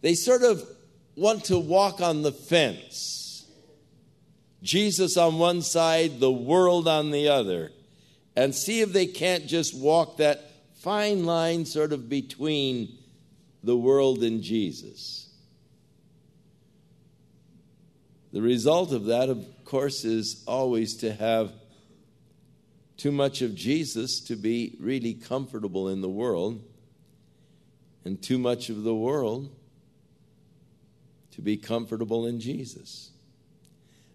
They 0.00 0.14
sort 0.14 0.42
of 0.42 0.62
want 1.16 1.44
to 1.46 1.58
walk 1.58 2.00
on 2.00 2.22
the 2.22 2.32
fence. 2.32 3.46
Jesus 4.62 5.16
on 5.16 5.38
one 5.38 5.60
side, 5.60 6.20
the 6.20 6.32
world 6.32 6.88
on 6.88 7.10
the 7.10 7.28
other, 7.28 7.70
and 8.34 8.54
see 8.54 8.80
if 8.80 8.92
they 8.92 9.06
can't 9.06 9.46
just 9.46 9.76
walk 9.76 10.16
that 10.16 10.50
fine 10.76 11.24
line 11.24 11.66
sort 11.66 11.92
of 11.92 12.08
between 12.08 12.98
the 13.64 13.76
world 13.76 14.22
in 14.22 14.42
Jesus. 14.42 15.28
The 18.32 18.42
result 18.42 18.92
of 18.92 19.06
that, 19.06 19.28
of 19.28 19.46
course, 19.64 20.04
is 20.04 20.42
always 20.46 20.96
to 20.96 21.14
have 21.14 21.52
too 22.96 23.12
much 23.12 23.42
of 23.42 23.54
Jesus 23.54 24.20
to 24.20 24.36
be 24.36 24.76
really 24.78 25.14
comfortable 25.14 25.88
in 25.88 26.00
the 26.00 26.08
world, 26.08 26.62
and 28.04 28.20
too 28.20 28.38
much 28.38 28.68
of 28.68 28.82
the 28.82 28.94
world 28.94 29.50
to 31.32 31.40
be 31.40 31.56
comfortable 31.56 32.26
in 32.26 32.38
Jesus. 32.38 33.10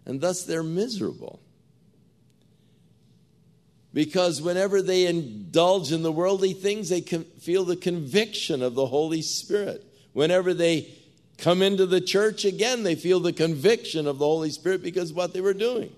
And 0.06 0.20
thus 0.20 0.44
they're 0.44 0.62
miserable. 0.62 1.40
Because 3.92 4.40
whenever 4.40 4.82
they 4.82 5.06
indulge 5.06 5.90
in 5.90 6.02
the 6.02 6.12
worldly 6.12 6.52
things, 6.52 6.88
they 6.90 7.00
feel 7.00 7.64
the 7.64 7.76
conviction 7.76 8.62
of 8.62 8.74
the 8.74 8.86
Holy 8.86 9.22
Spirit. 9.22 9.84
Whenever 10.12 10.54
they 10.54 10.88
come 11.38 11.60
into 11.62 11.86
the 11.86 12.00
church 12.00 12.44
again, 12.44 12.82
they 12.84 12.94
feel 12.94 13.18
the 13.18 13.32
conviction 13.32 14.06
of 14.06 14.18
the 14.18 14.24
Holy 14.26 14.50
Spirit 14.50 14.82
because 14.82 15.10
of 15.10 15.16
what 15.16 15.32
they 15.32 15.40
were 15.40 15.54
doing. 15.54 15.92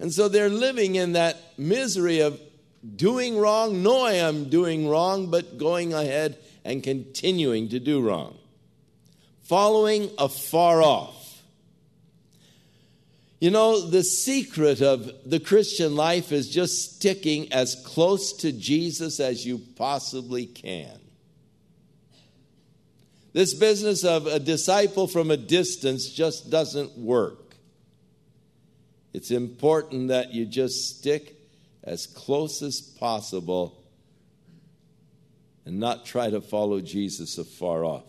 And 0.00 0.12
so 0.12 0.28
they're 0.28 0.48
living 0.48 0.94
in 0.96 1.12
that 1.12 1.36
misery 1.56 2.20
of 2.20 2.40
doing 2.96 3.36
wrong, 3.36 3.82
knowing 3.82 4.20
I'm 4.20 4.48
doing 4.48 4.88
wrong, 4.88 5.30
but 5.30 5.58
going 5.58 5.92
ahead 5.92 6.38
and 6.64 6.82
continuing 6.82 7.68
to 7.70 7.80
do 7.80 8.00
wrong. 8.00 8.36
Following 9.42 10.10
afar 10.18 10.82
off. 10.82 11.27
You 13.40 13.50
know, 13.50 13.88
the 13.88 14.02
secret 14.02 14.82
of 14.82 15.10
the 15.24 15.38
Christian 15.38 15.94
life 15.94 16.32
is 16.32 16.48
just 16.48 16.96
sticking 16.96 17.52
as 17.52 17.80
close 17.86 18.32
to 18.38 18.50
Jesus 18.50 19.20
as 19.20 19.46
you 19.46 19.58
possibly 19.76 20.46
can. 20.46 20.98
This 23.32 23.54
business 23.54 24.04
of 24.04 24.26
a 24.26 24.40
disciple 24.40 25.06
from 25.06 25.30
a 25.30 25.36
distance 25.36 26.08
just 26.08 26.50
doesn't 26.50 26.98
work. 26.98 27.54
It's 29.12 29.30
important 29.30 30.08
that 30.08 30.32
you 30.32 30.44
just 30.44 30.98
stick 30.98 31.36
as 31.84 32.06
close 32.06 32.62
as 32.62 32.80
possible 32.80 33.84
and 35.64 35.78
not 35.78 36.04
try 36.04 36.30
to 36.30 36.40
follow 36.40 36.80
Jesus 36.80 37.38
afar 37.38 37.84
off. 37.84 38.04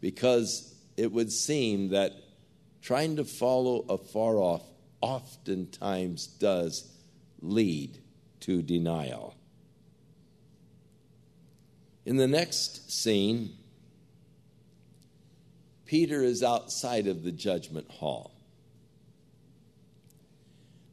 Because 0.00 0.74
it 0.96 1.10
would 1.10 1.32
seem 1.32 1.90
that 1.90 2.12
trying 2.84 3.16
to 3.16 3.24
follow 3.24 3.78
afar 3.88 4.36
off 4.36 4.62
oftentimes 5.00 6.26
does 6.26 6.86
lead 7.40 7.98
to 8.40 8.60
denial. 8.60 9.34
In 12.04 12.18
the 12.18 12.28
next 12.28 12.92
scene, 12.92 13.56
Peter 15.86 16.22
is 16.22 16.42
outside 16.42 17.06
of 17.06 17.22
the 17.22 17.32
judgment 17.32 17.90
hall. 17.90 18.32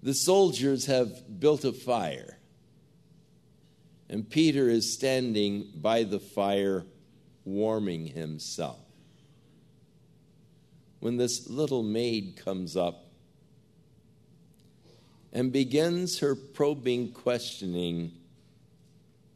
The 0.01 0.13
soldiers 0.13 0.86
have 0.86 1.41
built 1.41 1.65
a 1.65 1.73
fire, 1.73 2.38
and 4.10 4.30
Peter 4.30 4.69
is 4.69 4.93
standing 4.93 5.73
by 5.75 6.04
the 6.04 6.19
fire 6.19 6.86
warming 7.43 8.08
himself. 8.08 8.90
When 11.02 11.18
this 11.18 11.50
little 11.50 11.84
maid 11.84 12.38
comes 12.38 12.78
up 12.78 13.08
and 15.34 15.52
begins 15.52 16.20
her 16.20 16.36
probing 16.36 17.12
questioning 17.12 18.12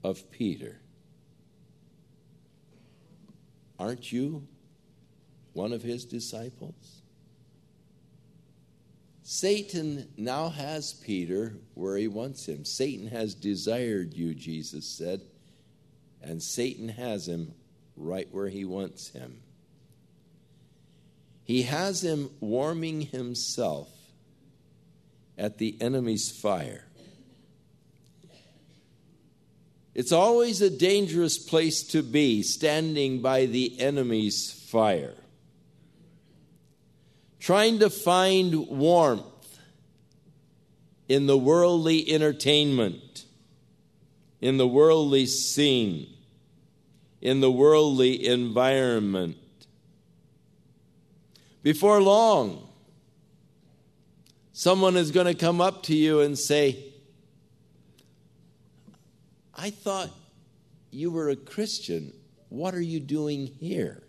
of 0.04 0.30
Peter. 0.30 0.80
Aren't 3.80 4.12
you 4.12 4.47
one 5.54 5.73
of 5.73 5.82
his 5.82 6.06
disciples? 6.06 7.01
Satan 9.23 10.08
now 10.17 10.49
has 10.49 10.93
Peter 10.93 11.56
where 11.73 11.97
he 11.97 12.08
wants 12.08 12.45
him. 12.45 12.63
Satan 12.63 13.08
has 13.08 13.34
desired 13.34 14.13
you, 14.13 14.36
Jesus 14.36 14.86
said, 14.86 15.21
and 16.21 16.43
Satan 16.43 16.89
has 16.89 17.28
him 17.28 17.56
right 17.97 18.28
where 18.32 18.49
he 18.49 18.65
wants 18.65 19.10
him. 19.10 19.41
He 21.45 21.62
has 21.62 22.03
him 22.03 22.31
warming 22.39 23.01
himself 23.01 23.88
at 25.38 25.60
the 25.60 25.77
enemy's 25.79 26.29
fire. 26.31 26.86
It's 29.93 30.12
always 30.12 30.60
a 30.60 30.69
dangerous 30.69 31.38
place 31.38 31.84
to 31.89 32.01
be, 32.01 32.41
standing 32.41 33.21
by 33.21 33.45
the 33.45 33.79
enemy's 33.79 34.51
fire. 34.51 35.13
Trying 37.39 37.79
to 37.79 37.91
find 37.91 38.67
warmth 38.67 39.60
in 41.08 41.27
the 41.27 41.38
worldly 41.38 42.12
entertainment, 42.12 43.25
in 44.41 44.58
the 44.58 44.67
worldly 44.67 45.27
scene, 45.27 46.08
in 47.21 47.39
the 47.39 47.51
worldly 47.51 48.25
environment. 48.25 49.38
Before 51.65 51.99
long, 51.99 52.69
someone 54.54 54.95
is 54.95 55.10
going 55.10 55.25
to 55.25 55.34
come 55.34 55.60
up 55.60 55.82
to 55.86 55.95
you 55.95 56.19
and 56.19 56.38
say, 56.38 56.93
I 59.51 59.71
thought 59.71 60.12
you 60.91 61.10
were 61.10 61.30
a 61.30 61.36
Christian. 61.36 62.13
What 62.49 62.75
are 62.75 62.82
you 62.82 62.99
doing 62.99 63.47
here? 63.47 64.04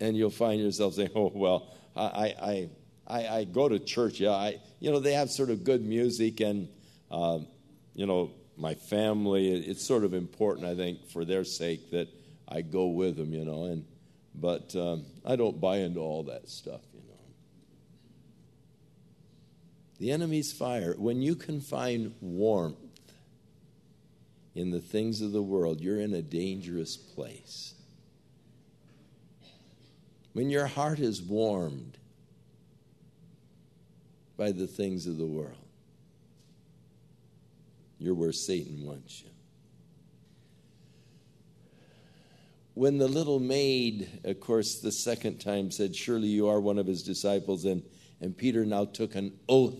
And 0.00 0.16
you'll 0.16 0.30
find 0.30 0.60
yourself 0.60 0.94
saying, 0.94 1.10
Oh, 1.14 1.30
well, 1.32 1.72
I, 1.94 2.34
I, 2.42 2.70
I, 3.06 3.28
I 3.28 3.44
go 3.44 3.68
to 3.68 3.78
church. 3.78 4.18
Yeah, 4.18 4.32
I, 4.32 4.56
you 4.80 4.90
know, 4.90 4.98
they 4.98 5.12
have 5.12 5.30
sort 5.30 5.50
of 5.50 5.62
good 5.62 5.84
music, 5.86 6.40
and, 6.40 6.66
uh, 7.08 7.38
you 7.94 8.06
know, 8.06 8.32
my 8.56 8.74
family, 8.74 9.48
it's 9.48 9.84
sort 9.84 10.02
of 10.02 10.12
important, 10.12 10.66
I 10.66 10.74
think, 10.74 11.06
for 11.06 11.24
their 11.24 11.44
sake 11.44 11.92
that 11.92 12.08
I 12.48 12.62
go 12.62 12.86
with 12.86 13.16
them, 13.16 13.32
you 13.32 13.44
know. 13.44 13.64
And 13.64 13.84
but 14.34 14.74
um, 14.76 15.06
I 15.24 15.36
don't 15.36 15.60
buy 15.60 15.78
into 15.78 16.00
all 16.00 16.24
that 16.24 16.48
stuff, 16.48 16.82
you 16.92 17.00
know. 17.00 17.18
The 19.98 20.12
enemy's 20.12 20.52
fire, 20.52 20.94
when 20.98 21.22
you 21.22 21.34
can 21.34 21.60
find 21.60 22.14
warmth 22.20 22.76
in 24.54 24.70
the 24.70 24.80
things 24.80 25.22
of 25.22 25.32
the 25.32 25.42
world, 25.42 25.80
you're 25.80 26.00
in 26.00 26.14
a 26.14 26.22
dangerous 26.22 26.96
place. 26.96 27.74
When 30.34 30.50
your 30.50 30.66
heart 30.66 30.98
is 30.98 31.22
warmed 31.22 31.96
by 34.36 34.52
the 34.52 34.66
things 34.66 35.06
of 35.06 35.16
the 35.16 35.26
world, 35.26 35.56
you're 37.98 38.14
where 38.14 38.32
Satan 38.32 38.84
wants 38.84 39.22
you. 39.22 39.30
When 42.76 42.98
the 42.98 43.08
little 43.08 43.40
maid, 43.40 44.20
of 44.24 44.38
course, 44.38 44.80
the 44.80 44.92
second 44.92 45.38
time 45.38 45.70
said, 45.70 45.96
Surely 45.96 46.28
you 46.28 46.46
are 46.46 46.60
one 46.60 46.78
of 46.78 46.86
his 46.86 47.02
disciples, 47.02 47.64
and, 47.64 47.82
and 48.20 48.36
Peter 48.36 48.66
now 48.66 48.84
took 48.84 49.14
an 49.14 49.32
oath 49.48 49.78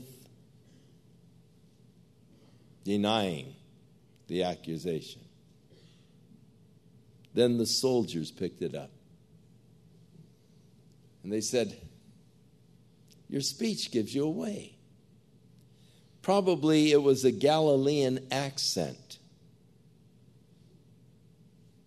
denying 2.85 3.55
the 4.29 4.45
accusation. 4.45 5.21
Then 7.35 7.59
the 7.59 7.67
soldiers 7.67 8.31
picked 8.31 8.63
it 8.63 8.75
up. 8.75 8.93
And 11.23 11.31
they 11.31 11.43
said, 11.43 11.77
Your 13.29 13.43
speech 13.43 13.91
gives 13.91 14.15
you 14.15 14.25
away. 14.25 14.75
Probably 16.23 16.93
it 16.93 17.03
was 17.03 17.27
a 17.27 17.31
Galilean 17.31 18.27
accent 18.31 19.19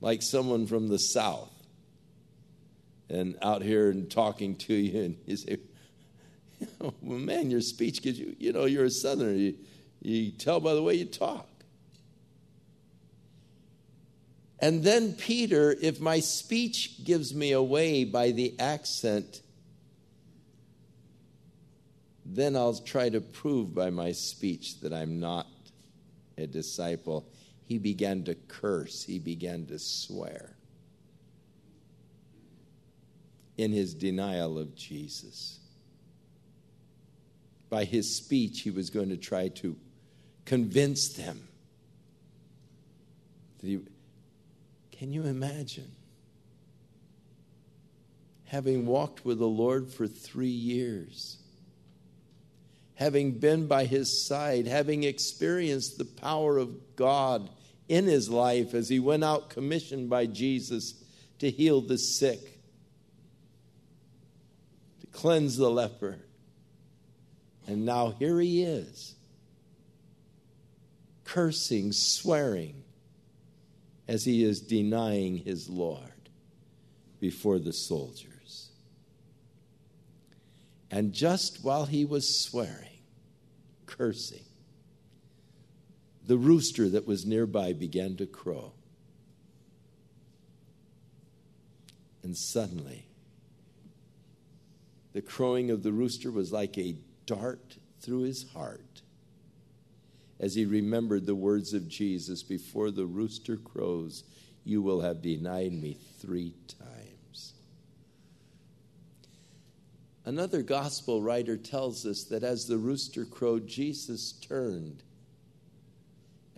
like 0.02 0.22
someone 0.22 0.66
from 0.66 0.88
the 0.88 1.00
South 1.00 1.52
and 3.10 3.36
out 3.42 3.62
here 3.62 3.90
and 3.90 4.10
talking 4.10 4.56
to 4.56 4.74
you, 4.74 5.04
and 5.04 5.18
you 5.26 5.36
say, 5.36 5.58
well, 6.80 6.94
man, 7.02 7.50
your 7.50 7.62
speech 7.62 8.02
gives 8.02 8.20
you, 8.20 8.36
you 8.40 8.54
know, 8.54 8.66
you're 8.66 8.86
a 8.86 8.90
Southerner. 8.90 9.34
You, 9.34 9.56
you 10.02 10.32
tell 10.32 10.60
by 10.60 10.74
the 10.74 10.84
way 10.84 10.96
you 10.96 11.06
talk. 11.06 11.48
And 14.62 14.84
then 14.84 15.14
Peter, 15.14 15.76
if 15.82 16.02
my 16.02 16.20
speech 16.20 17.04
gives 17.04 17.34
me 17.34 17.54
away 17.54 18.04
by 18.04 18.32
the 18.32 18.60
accent, 18.60 19.42
then 22.26 22.56
I'll 22.56 22.78
try 22.78 23.10
to 23.10 23.22
prove 23.22 23.74
by 23.74 23.90
my 23.90 24.12
speech 24.12 24.82
that 24.82 24.94
I'm 24.94 25.20
not 25.20 25.48
a 26.38 26.46
disciple 26.46 27.26
he 27.70 27.78
began 27.78 28.24
to 28.24 28.34
curse, 28.34 29.04
he 29.04 29.20
began 29.20 29.68
to 29.68 29.78
swear 29.78 30.56
in 33.58 33.72
his 33.72 33.94
denial 33.94 34.58
of 34.58 34.74
Jesus. 34.74 35.60
By 37.70 37.84
his 37.84 38.12
speech, 38.16 38.62
he 38.62 38.72
was 38.72 38.90
going 38.90 39.10
to 39.10 39.18
try 39.18 39.50
to 39.50 39.78
convince 40.46 41.10
them. 41.10 41.48
He, 43.62 43.82
can 44.92 45.14
you 45.14 45.26
imagine? 45.26 45.92
Having 48.46 48.88
walked 48.88 49.24
with 49.24 49.38
the 49.38 49.46
Lord 49.46 49.94
for 49.94 50.08
three 50.08 50.48
years, 50.48 51.38
having 52.96 53.34
been 53.34 53.68
by 53.68 53.86
his 53.86 54.26
side, 54.26 54.66
having 54.66 55.04
experienced 55.04 56.00
the 56.00 56.06
power 56.06 56.58
of 56.58 56.96
God 56.96 57.48
in 57.90 58.06
his 58.06 58.30
life 58.30 58.74
as 58.74 58.88
he 58.88 59.00
went 59.00 59.24
out 59.24 59.50
commissioned 59.50 60.10
by 60.10 60.28
Jesus 60.28 60.94
to 61.40 61.50
heal 61.50 61.82
the 61.82 61.98
sick, 61.98 62.60
to 65.02 65.08
cleanse 65.08 65.58
the 65.58 65.70
leper. 65.70 66.20
And 67.68 67.86
now 67.86 68.12
here 68.12 68.40
he 68.40 68.64
is, 68.64 69.16
cursing, 71.24 71.92
swearing, 71.92 72.84
as 74.08 74.24
he 74.24 74.44
is 74.44 74.62
denying 74.62 75.38
his 75.38 75.70
Lord 75.70 76.02
before 77.20 77.60
the 77.60 77.74
soldiers. 77.74 78.70
And 80.92 81.14
just 81.14 81.64
while 81.64 81.86
he 81.86 82.06
was 82.06 82.44
swearing, 82.44 83.02
cursing, 83.86 84.46
the 86.30 86.38
rooster 86.38 86.88
that 86.88 87.08
was 87.08 87.26
nearby 87.26 87.74
began 87.74 88.16
to 88.16 88.28
crow. 88.28 88.72
And 92.22 92.38
suddenly, 92.38 93.08
the 95.14 95.24
crowing 95.24 95.72
of 95.72 95.82
the 95.82 95.92
rooster 95.92 96.30
was 96.30 96.52
like 96.52 96.78
a 96.78 96.98
dart 97.26 97.78
through 98.00 98.22
his 98.22 98.46
heart 98.54 99.02
as 100.40 100.54
he 100.54 100.66
remembered 100.66 101.26
the 101.26 101.34
words 101.34 101.74
of 101.74 101.88
Jesus 101.88 102.44
before 102.44 102.92
the 102.92 103.08
rooster 103.08 103.58
crows, 103.58 104.24
you 104.64 104.84
will 104.84 105.02
have 105.02 105.24
denied 105.24 105.74
me 105.74 105.98
three 106.20 106.54
times. 106.68 107.54
Another 110.26 110.62
gospel 110.62 111.24
writer 111.24 111.58
tells 111.58 112.06
us 112.06 112.26
that 112.26 112.44
as 112.44 112.68
the 112.68 112.78
rooster 112.78 113.26
crowed, 113.26 113.66
Jesus 113.68 114.34
turned 114.34 115.02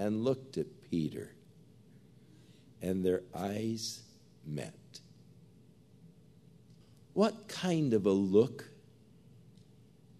and 0.01 0.23
looked 0.23 0.57
at 0.57 0.65
Peter, 0.89 1.31
and 2.81 3.05
their 3.05 3.21
eyes 3.35 4.01
met. 4.47 4.73
What 7.13 7.47
kind 7.47 7.93
of 7.93 8.07
a 8.07 8.11
look 8.11 8.65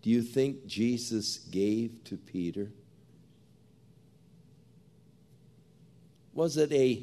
do 0.04 0.12
you 0.12 0.22
think 0.22 0.68
Jesus 0.68 1.40
gave 1.40 2.04
to 2.04 2.16
Peter? 2.16 2.72
Was 6.36 6.58
it 6.58 6.72
a 6.72 7.02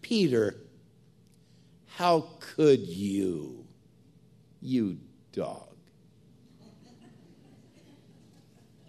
Peter, 0.00 0.56
how 1.88 2.26
could 2.40 2.80
you, 2.80 3.66
you 4.62 4.96
dog? 5.32 5.68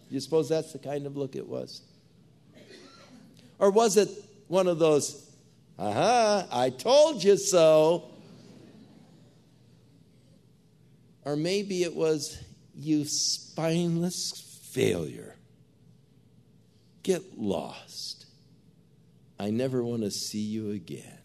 You 0.10 0.22
suppose 0.22 0.48
that's 0.48 0.72
the 0.72 0.80
kind 0.80 1.06
of 1.06 1.18
look 1.18 1.36
it 1.36 1.46
was? 1.46 1.82
Or 3.64 3.72
was 3.72 3.96
it 3.96 4.10
one 4.50 4.68
of 4.68 4.78
those, 4.78 5.26
uh 5.80 5.94
huh, 5.94 6.48
I 6.52 6.70
told 6.70 7.24
you 7.24 7.38
so? 7.38 8.12
Or 11.24 11.38
maybe 11.38 11.84
it 11.84 11.96
was, 11.96 12.44
you 12.76 13.06
spineless 13.06 14.60
failure. 14.74 15.38
Get 17.04 17.40
lost. 17.40 18.26
I 19.40 19.50
never 19.50 19.82
want 19.82 20.02
to 20.02 20.12
see 20.12 20.42
you 20.42 20.72
again. 20.72 21.20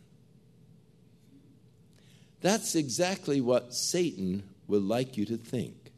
That's 2.40 2.76
exactly 2.76 3.40
what 3.40 3.74
Satan 3.74 4.44
would 4.68 4.84
like 4.84 5.16
you 5.16 5.24
to 5.24 5.36
think. 5.36 5.90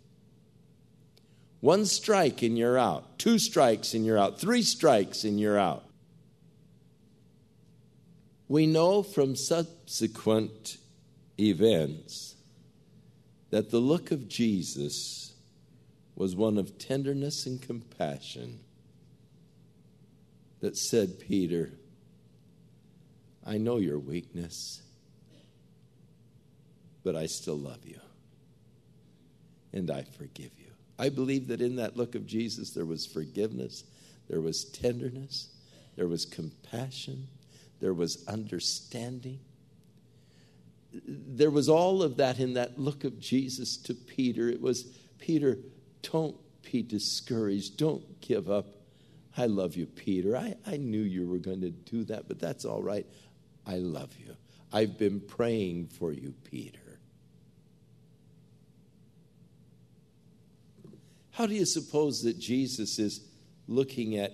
One 1.61 1.85
strike 1.85 2.40
and 2.40 2.57
you're 2.57 2.79
out, 2.79 3.18
two 3.18 3.38
strikes 3.38 3.92
and 3.92 4.07
you're 4.07 4.16
out, 4.18 4.40
three 4.40 4.62
strikes 4.62 5.24
and 5.24 5.38
you're 5.38 5.59
out. 5.59 5.85
We 8.50 8.66
know 8.66 9.04
from 9.04 9.36
subsequent 9.36 10.78
events 11.38 12.34
that 13.50 13.70
the 13.70 13.78
look 13.78 14.10
of 14.10 14.26
Jesus 14.26 15.34
was 16.16 16.34
one 16.34 16.58
of 16.58 16.76
tenderness 16.76 17.46
and 17.46 17.62
compassion 17.62 18.58
that 20.58 20.76
said, 20.76 21.20
Peter, 21.20 21.74
I 23.46 23.56
know 23.56 23.76
your 23.76 24.00
weakness, 24.00 24.82
but 27.04 27.14
I 27.14 27.26
still 27.26 27.56
love 27.56 27.86
you. 27.86 28.00
And 29.72 29.92
I 29.92 30.02
forgive 30.02 30.50
you. 30.58 30.72
I 30.98 31.08
believe 31.08 31.46
that 31.46 31.60
in 31.60 31.76
that 31.76 31.96
look 31.96 32.16
of 32.16 32.26
Jesus, 32.26 32.70
there 32.70 32.84
was 32.84 33.06
forgiveness, 33.06 33.84
there 34.28 34.40
was 34.40 34.64
tenderness, 34.64 35.50
there 35.94 36.08
was 36.08 36.24
compassion, 36.24 37.28
there 37.80 37.94
was 37.94 38.24
understanding. 38.28 39.40
There 40.92 41.50
was 41.50 41.68
all 41.68 42.02
of 42.02 42.16
that 42.16 42.38
in 42.38 42.54
that 42.54 42.78
look 42.78 43.04
of 43.04 43.18
Jesus 43.20 43.76
to 43.78 43.94
Peter. 43.94 44.48
It 44.48 44.60
was, 44.60 44.84
Peter, 45.18 45.58
don't 46.02 46.36
be 46.70 46.82
discouraged, 46.82 47.76
don't 47.76 48.20
give 48.20 48.50
up. 48.50 48.66
I 49.36 49.46
love 49.46 49.76
you, 49.76 49.86
Peter. 49.86 50.36
I, 50.36 50.56
I 50.66 50.76
knew 50.76 51.02
you 51.02 51.28
were 51.28 51.38
going 51.38 51.60
to 51.60 51.70
do 51.70 52.04
that, 52.04 52.28
but 52.28 52.40
that's 52.40 52.64
all 52.64 52.82
right. 52.82 53.06
I 53.66 53.76
love 53.76 54.10
you. 54.18 54.36
I've 54.72 54.98
been 54.98 55.20
praying 55.20 55.88
for 55.88 56.12
you, 56.12 56.34
Peter. 56.44 56.78
How 61.32 61.46
do 61.46 61.54
you 61.54 61.64
suppose 61.64 62.22
that 62.22 62.38
Jesus 62.38 62.98
is 62.98 63.20
looking 63.66 64.16
at 64.16 64.32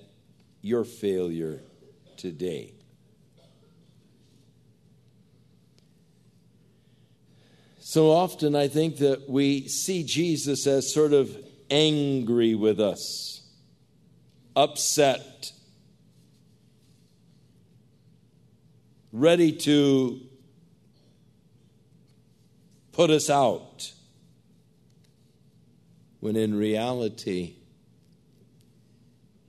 your 0.62 0.85
failure 0.85 1.62
today? 2.16 2.75
So 7.88 8.11
often, 8.11 8.57
I 8.57 8.66
think 8.66 8.96
that 8.96 9.31
we 9.31 9.68
see 9.68 10.03
Jesus 10.03 10.66
as 10.66 10.92
sort 10.92 11.12
of 11.12 11.31
angry 11.70 12.57
with 12.57 12.81
us, 12.81 13.42
upset, 14.57 15.53
ready 19.12 19.53
to 19.53 20.20
put 22.90 23.11
us 23.11 23.31
out. 23.31 23.92
When 26.18 26.35
in 26.35 26.59
reality, 26.59 27.55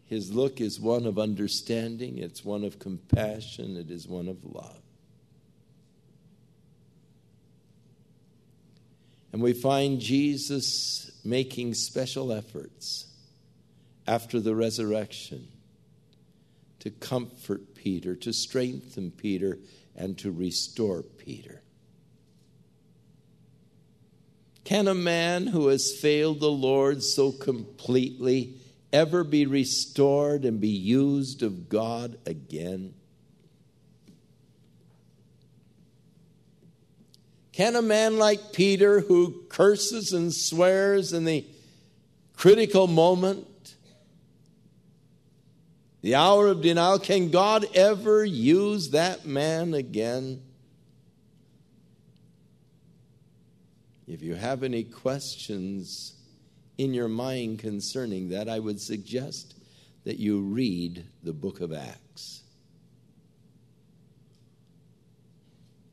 his 0.05 0.31
look 0.31 0.61
is 0.61 0.79
one 0.79 1.07
of 1.07 1.17
understanding, 1.17 2.19
it's 2.19 2.45
one 2.45 2.63
of 2.63 2.77
compassion, 2.77 3.77
it 3.77 3.89
is 3.89 4.07
one 4.07 4.27
of 4.27 4.45
love. 4.45 4.86
And 9.37 9.43
we 9.43 9.53
find 9.53 9.99
Jesus 9.99 11.11
making 11.23 11.75
special 11.75 12.33
efforts 12.33 13.05
after 14.07 14.39
the 14.39 14.55
resurrection 14.55 15.47
to 16.79 16.89
comfort 16.89 17.75
Peter, 17.75 18.15
to 18.15 18.33
strengthen 18.33 19.11
Peter, 19.11 19.59
and 19.95 20.17
to 20.17 20.31
restore 20.31 21.03
Peter. 21.03 21.61
Can 24.63 24.87
a 24.87 24.95
man 24.95 25.45
who 25.45 25.67
has 25.67 25.95
failed 25.95 26.39
the 26.39 26.49
Lord 26.49 27.03
so 27.03 27.31
completely 27.31 28.55
ever 28.91 29.23
be 29.23 29.45
restored 29.45 30.45
and 30.45 30.59
be 30.59 30.67
used 30.67 31.43
of 31.43 31.69
God 31.69 32.17
again? 32.25 32.95
Can 37.57 37.75
a 37.75 37.81
man 37.81 38.19
like 38.19 38.53
Peter, 38.53 38.99
who 38.99 39.41
curses 39.49 40.13
and 40.13 40.31
swears 40.31 41.11
in 41.11 41.25
the 41.25 41.43
critical 42.35 42.85
moment, 42.85 43.73
the 46.03 46.13
hour 46.13 46.45
of 46.45 46.61
denial, 46.61 46.99
can 46.99 47.31
God 47.31 47.65
ever 47.73 48.23
use 48.23 48.91
that 48.91 49.25
man 49.25 49.73
again? 49.73 50.43
If 54.07 54.21
you 54.21 54.35
have 54.35 54.61
any 54.61 54.83
questions 54.83 56.13
in 56.77 56.93
your 56.93 57.07
mind 57.07 57.57
concerning 57.57 58.29
that, 58.29 58.47
I 58.47 58.59
would 58.59 58.79
suggest 58.79 59.55
that 60.03 60.19
you 60.19 60.41
read 60.41 61.03
the 61.23 61.33
book 61.33 61.59
of 61.61 61.73
Acts. 61.73 62.43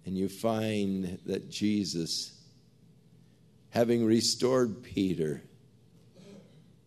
And 0.07 0.17
you 0.17 0.29
find 0.29 1.19
that 1.27 1.51
Jesus, 1.51 2.33
having 3.71 4.05
restored 4.05 4.83
Peter, 4.83 5.43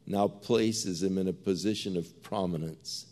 now 0.06 0.28
places 0.28 1.04
him 1.04 1.18
in 1.18 1.28
a 1.28 1.34
position 1.34 1.98
of 1.98 2.24
prominence. 2.24 3.06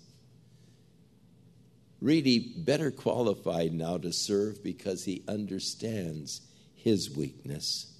Really 2.01 2.53
better 2.57 2.91
qualified 2.91 3.73
now 3.73 3.97
to 3.97 4.13
serve 4.13 4.63
because 4.63 5.03
he 5.03 5.23
understands 5.27 6.41
his 6.75 7.15
weakness. 7.15 7.91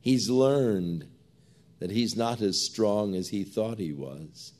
He's 0.00 0.28
learned 0.28 1.08
that 1.80 1.90
he's 1.90 2.16
not 2.16 2.40
as 2.40 2.60
strong 2.60 3.14
as 3.14 3.28
he 3.28 3.44
thought 3.44 3.78
he 3.78 3.92
was. 3.92 4.52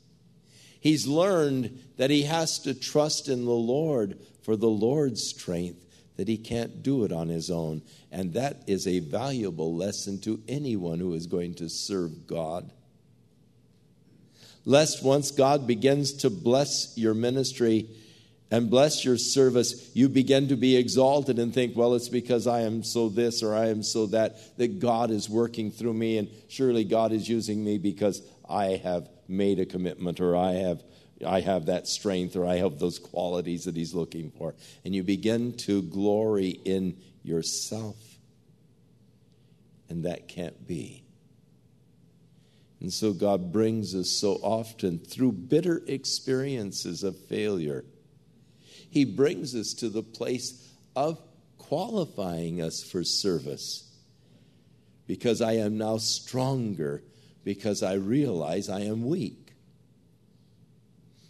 He's 0.79 1.07
learned 1.07 1.77
that 1.97 2.09
he 2.09 2.23
has 2.23 2.59
to 2.59 2.73
trust 2.73 3.27
in 3.27 3.45
the 3.45 3.51
Lord 3.51 4.17
for 4.43 4.55
the 4.55 4.69
Lord's 4.69 5.23
strength, 5.23 5.85
that 6.15 6.27
he 6.27 6.37
can't 6.37 6.81
do 6.81 7.03
it 7.03 7.11
on 7.11 7.27
his 7.27 7.51
own. 7.51 7.81
And 8.11 8.33
that 8.33 8.63
is 8.67 8.87
a 8.87 8.99
valuable 8.99 9.75
lesson 9.75 10.19
to 10.21 10.41
anyone 10.47 10.99
who 10.99 11.13
is 11.13 11.27
going 11.27 11.55
to 11.55 11.69
serve 11.69 12.27
God. 12.27 12.71
Lest 14.65 15.03
once 15.03 15.31
God 15.31 15.67
begins 15.67 16.13
to 16.13 16.29
bless 16.29 16.97
your 16.97 17.13
ministry 17.13 17.89
and 18.51 18.69
bless 18.69 19.05
your 19.05 19.17
service, 19.17 19.91
you 19.93 20.09
begin 20.09 20.47
to 20.47 20.55
be 20.55 20.75
exalted 20.75 21.39
and 21.39 21.53
think, 21.53 21.75
well, 21.75 21.93
it's 21.93 22.09
because 22.09 22.47
I 22.47 22.61
am 22.61 22.83
so 22.83 23.09
this 23.09 23.43
or 23.43 23.55
I 23.55 23.67
am 23.67 23.83
so 23.83 24.07
that, 24.07 24.57
that 24.57 24.79
God 24.79 25.11
is 25.11 25.29
working 25.29 25.71
through 25.71 25.93
me, 25.93 26.17
and 26.17 26.29
surely 26.47 26.83
God 26.83 27.11
is 27.11 27.29
using 27.29 27.63
me 27.63 27.77
because 27.77 28.21
I 28.49 28.81
have 28.83 29.07
made 29.29 29.59
a 29.59 29.65
commitment 29.65 30.19
or 30.19 30.35
I 30.35 30.53
have 30.53 30.83
I 31.25 31.41
have 31.41 31.65
that 31.65 31.87
strength 31.87 32.35
or 32.35 32.45
I 32.45 32.55
have 32.57 32.79
those 32.79 32.97
qualities 32.97 33.65
that 33.65 33.75
he's 33.75 33.93
looking 33.93 34.31
for. 34.31 34.55
And 34.85 34.95
you 34.95 35.03
begin 35.03 35.57
to 35.57 35.81
glory 35.81 36.49
in 36.49 36.97
yourself. 37.23 37.97
And 39.89 40.05
that 40.05 40.27
can't 40.27 40.65
be. 40.65 41.03
And 42.79 42.93
so 42.93 43.11
God 43.11 43.51
brings 43.51 43.93
us 43.93 44.09
so 44.09 44.35
often 44.35 44.99
through 44.99 45.33
bitter 45.33 45.81
experiences 45.87 47.03
of 47.03 47.17
failure. 47.25 47.83
He 48.89 49.03
brings 49.03 49.53
us 49.55 49.73
to 49.75 49.89
the 49.89 50.03
place 50.03 50.65
of 50.95 51.21
qualifying 51.57 52.61
us 52.61 52.81
for 52.81 53.03
service. 53.03 53.85
Because 55.07 55.41
I 55.41 55.53
am 55.53 55.77
now 55.77 55.97
stronger, 55.97 57.03
because 57.43 57.83
I 57.83 57.93
realize 57.93 58.69
I 58.69 58.81
am 58.81 59.05
weak. 59.05 59.53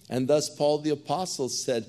And 0.09 0.27
thus, 0.27 0.49
Paul 0.49 0.79
the 0.79 0.89
Apostle 0.89 1.49
said, 1.49 1.85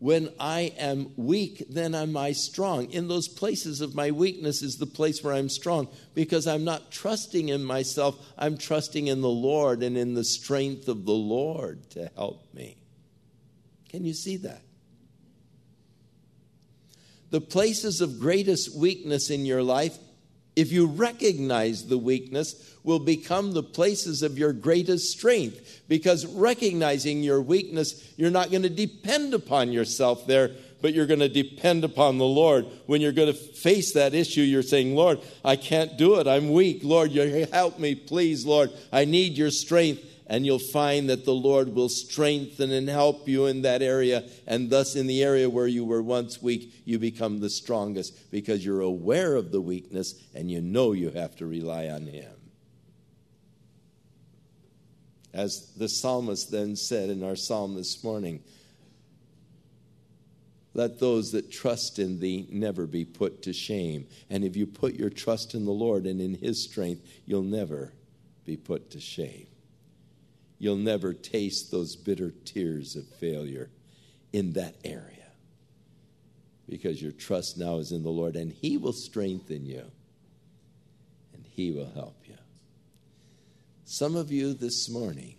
when 0.00 0.30
I 0.40 0.72
am 0.78 1.12
weak, 1.16 1.62
then 1.68 1.94
am 1.94 2.16
I 2.16 2.32
strong. 2.32 2.90
In 2.90 3.08
those 3.08 3.28
places 3.28 3.82
of 3.82 3.94
my 3.94 4.10
weakness 4.10 4.62
is 4.62 4.78
the 4.78 4.86
place 4.86 5.22
where 5.22 5.34
I'm 5.34 5.50
strong 5.50 5.88
because 6.14 6.46
I'm 6.46 6.64
not 6.64 6.90
trusting 6.90 7.50
in 7.50 7.62
myself. 7.62 8.18
I'm 8.38 8.56
trusting 8.56 9.08
in 9.08 9.20
the 9.20 9.28
Lord 9.28 9.82
and 9.82 9.98
in 9.98 10.14
the 10.14 10.24
strength 10.24 10.88
of 10.88 11.04
the 11.04 11.12
Lord 11.12 11.90
to 11.90 12.10
help 12.16 12.42
me. 12.54 12.78
Can 13.90 14.06
you 14.06 14.14
see 14.14 14.38
that? 14.38 14.62
The 17.30 17.42
places 17.42 18.00
of 18.00 18.18
greatest 18.18 18.74
weakness 18.74 19.28
in 19.28 19.44
your 19.44 19.62
life, 19.62 19.98
if 20.56 20.72
you 20.72 20.86
recognize 20.86 21.86
the 21.86 21.98
weakness, 21.98 22.76
will 22.82 22.98
become 22.98 23.52
the 23.52 23.62
places 23.62 24.22
of 24.22 24.38
your 24.38 24.52
greatest 24.52 25.10
strength. 25.10 25.82
Because 25.88 26.26
recognizing 26.26 27.22
your 27.22 27.40
weakness, 27.40 28.12
you're 28.16 28.30
not 28.30 28.50
going 28.50 28.62
to 28.62 28.70
depend 28.70 29.34
upon 29.34 29.72
yourself 29.72 30.26
there, 30.26 30.50
but 30.80 30.94
you're 30.94 31.06
going 31.06 31.20
to 31.20 31.28
depend 31.28 31.84
upon 31.84 32.18
the 32.18 32.24
Lord. 32.24 32.66
When 32.86 33.00
you're 33.00 33.12
going 33.12 33.32
to 33.32 33.38
face 33.38 33.92
that 33.92 34.14
issue, 34.14 34.40
you're 34.40 34.62
saying, 34.62 34.94
Lord, 34.94 35.20
I 35.44 35.56
can't 35.56 35.96
do 35.96 36.18
it. 36.20 36.26
I'm 36.26 36.52
weak. 36.52 36.80
Lord, 36.82 37.12
you 37.12 37.46
help 37.52 37.78
me, 37.78 37.94
please, 37.94 38.46
Lord. 38.46 38.70
I 38.92 39.04
need 39.04 39.36
your 39.36 39.50
strength. 39.50 40.04
And 40.30 40.46
you'll 40.46 40.60
find 40.60 41.10
that 41.10 41.24
the 41.24 41.34
Lord 41.34 41.74
will 41.74 41.88
strengthen 41.88 42.70
and 42.70 42.88
help 42.88 43.28
you 43.28 43.46
in 43.46 43.62
that 43.62 43.82
area. 43.82 44.28
And 44.46 44.70
thus, 44.70 44.94
in 44.94 45.08
the 45.08 45.24
area 45.24 45.50
where 45.50 45.66
you 45.66 45.84
were 45.84 46.02
once 46.02 46.40
weak, 46.40 46.72
you 46.84 47.00
become 47.00 47.40
the 47.40 47.50
strongest 47.50 48.30
because 48.30 48.64
you're 48.64 48.80
aware 48.80 49.34
of 49.34 49.50
the 49.50 49.60
weakness 49.60 50.14
and 50.32 50.48
you 50.48 50.60
know 50.60 50.92
you 50.92 51.10
have 51.10 51.34
to 51.36 51.46
rely 51.46 51.88
on 51.88 52.06
Him. 52.06 52.30
As 55.34 55.72
the 55.76 55.88
psalmist 55.88 56.52
then 56.52 56.76
said 56.76 57.10
in 57.10 57.24
our 57.24 57.36
psalm 57.36 57.74
this 57.74 58.04
morning, 58.04 58.40
let 60.74 61.00
those 61.00 61.32
that 61.32 61.50
trust 61.50 61.98
in 61.98 62.20
thee 62.20 62.46
never 62.52 62.86
be 62.86 63.04
put 63.04 63.42
to 63.42 63.52
shame. 63.52 64.06
And 64.30 64.44
if 64.44 64.56
you 64.56 64.68
put 64.68 64.94
your 64.94 65.10
trust 65.10 65.54
in 65.54 65.64
the 65.64 65.72
Lord 65.72 66.06
and 66.06 66.20
in 66.20 66.34
his 66.34 66.62
strength, 66.62 67.04
you'll 67.26 67.42
never 67.42 67.92
be 68.44 68.56
put 68.56 68.92
to 68.92 69.00
shame. 69.00 69.48
You'll 70.60 70.76
never 70.76 71.14
taste 71.14 71.70
those 71.70 71.96
bitter 71.96 72.32
tears 72.44 72.94
of 72.94 73.08
failure 73.18 73.70
in 74.30 74.52
that 74.52 74.76
area 74.84 75.26
because 76.68 77.00
your 77.02 77.12
trust 77.12 77.58
now 77.58 77.78
is 77.78 77.92
in 77.92 78.02
the 78.02 78.10
Lord 78.10 78.36
and 78.36 78.52
he 78.52 78.76
will 78.76 78.92
strengthen 78.92 79.64
you 79.64 79.90
and 81.32 81.46
he 81.46 81.72
will 81.72 81.90
help 81.90 82.22
you. 82.28 82.36
Some 83.86 84.14
of 84.14 84.30
you 84.30 84.52
this 84.52 84.90
morning 84.90 85.36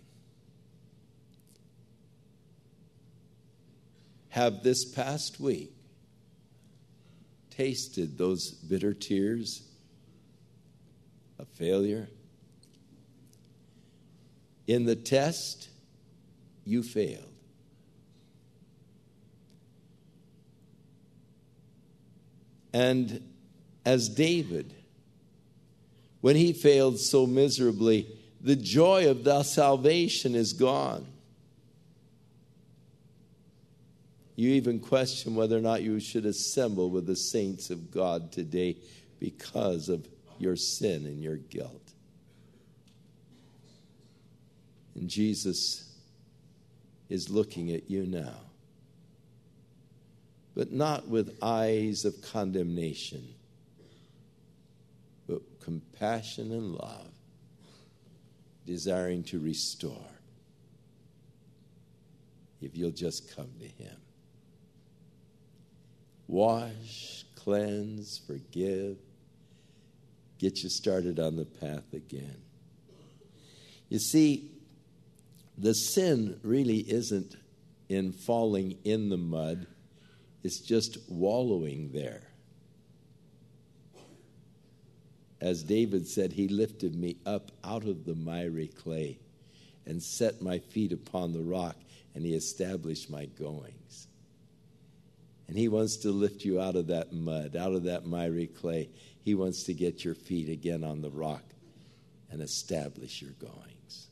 have 4.30 4.64
this 4.64 4.84
past 4.84 5.38
week 5.38 5.72
tasted 7.48 8.18
those 8.18 8.50
bitter 8.50 8.92
tears 8.92 9.62
of 11.38 11.46
failure. 11.48 12.08
In 14.72 14.86
the 14.86 14.96
test, 14.96 15.68
you 16.64 16.82
failed. 16.82 17.28
And 22.72 23.22
as 23.84 24.08
David, 24.08 24.72
when 26.22 26.36
he 26.36 26.54
failed 26.54 26.98
so 26.98 27.26
miserably, 27.26 28.16
the 28.40 28.56
joy 28.56 29.10
of 29.10 29.24
thy 29.24 29.42
salvation 29.42 30.34
is 30.34 30.54
gone. 30.54 31.06
You 34.36 34.52
even 34.52 34.80
question 34.80 35.34
whether 35.34 35.58
or 35.58 35.60
not 35.60 35.82
you 35.82 36.00
should 36.00 36.24
assemble 36.24 36.88
with 36.88 37.06
the 37.06 37.16
saints 37.16 37.68
of 37.68 37.90
God 37.90 38.32
today 38.32 38.78
because 39.20 39.90
of 39.90 40.08
your 40.38 40.56
sin 40.56 41.04
and 41.04 41.22
your 41.22 41.36
guilt. 41.36 41.92
And 44.94 45.08
Jesus 45.08 45.90
is 47.08 47.30
looking 47.30 47.72
at 47.72 47.90
you 47.90 48.06
now, 48.06 48.40
but 50.54 50.72
not 50.72 51.08
with 51.08 51.36
eyes 51.42 52.04
of 52.04 52.20
condemnation, 52.22 53.26
but 55.28 55.40
compassion 55.60 56.52
and 56.52 56.72
love 56.72 57.08
desiring 58.66 59.22
to 59.24 59.38
restore 59.38 60.12
if 62.60 62.76
you'll 62.76 62.90
just 62.90 63.34
come 63.34 63.50
to 63.58 63.66
Him. 63.66 63.96
Wash, 66.28 67.24
cleanse, 67.34 68.20
forgive, 68.26 68.96
get 70.38 70.62
you 70.62 70.68
started 70.70 71.18
on 71.18 71.36
the 71.36 71.44
path 71.44 71.92
again. 71.92 72.36
You 73.88 73.98
see, 73.98 74.51
the 75.62 75.72
sin 75.72 76.38
really 76.42 76.78
isn't 76.78 77.36
in 77.88 78.12
falling 78.12 78.78
in 78.84 79.08
the 79.08 79.16
mud, 79.16 79.66
it's 80.42 80.60
just 80.60 80.98
wallowing 81.08 81.90
there 81.92 82.22
as 85.42 85.64
David 85.64 86.06
said, 86.06 86.32
He 86.32 86.46
lifted 86.46 86.94
me 86.94 87.16
up 87.26 87.50
out 87.64 87.84
of 87.84 88.04
the 88.04 88.14
miry 88.14 88.68
clay 88.68 89.18
and 89.84 90.00
set 90.00 90.40
my 90.40 90.60
feet 90.60 90.92
upon 90.92 91.32
the 91.32 91.42
rock, 91.42 91.76
and 92.14 92.24
He 92.24 92.34
established 92.34 93.10
my 93.10 93.26
goings. 93.26 94.06
And 95.48 95.58
He 95.58 95.66
wants 95.66 95.96
to 95.98 96.12
lift 96.12 96.44
you 96.44 96.60
out 96.60 96.76
of 96.76 96.86
that 96.86 97.12
mud, 97.12 97.56
out 97.56 97.72
of 97.72 97.82
that 97.84 98.06
miry 98.06 98.46
clay. 98.46 98.88
He 99.24 99.34
wants 99.34 99.64
to 99.64 99.74
get 99.74 100.04
your 100.04 100.14
feet 100.14 100.48
again 100.48 100.84
on 100.84 101.02
the 101.02 101.10
rock 101.10 101.42
and 102.30 102.40
establish 102.40 103.20
your 103.20 103.32
goings. 103.32 104.06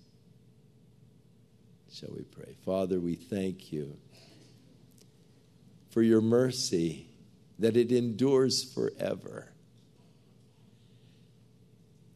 Shall 2.00 2.14
we 2.16 2.22
pray? 2.22 2.54
Father, 2.64 2.98
we 2.98 3.14
thank 3.14 3.72
you 3.72 3.94
for 5.90 6.00
your 6.00 6.22
mercy 6.22 7.08
that 7.58 7.76
it 7.76 7.92
endures 7.92 8.64
forever 8.72 9.48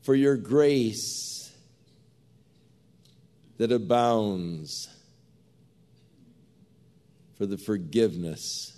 for 0.01 0.15
your 0.15 0.39
grace 0.39 1.53
that 3.59 3.71
abounds, 3.71 4.89
for 7.37 7.45
the 7.45 7.59
forgiveness 7.59 8.75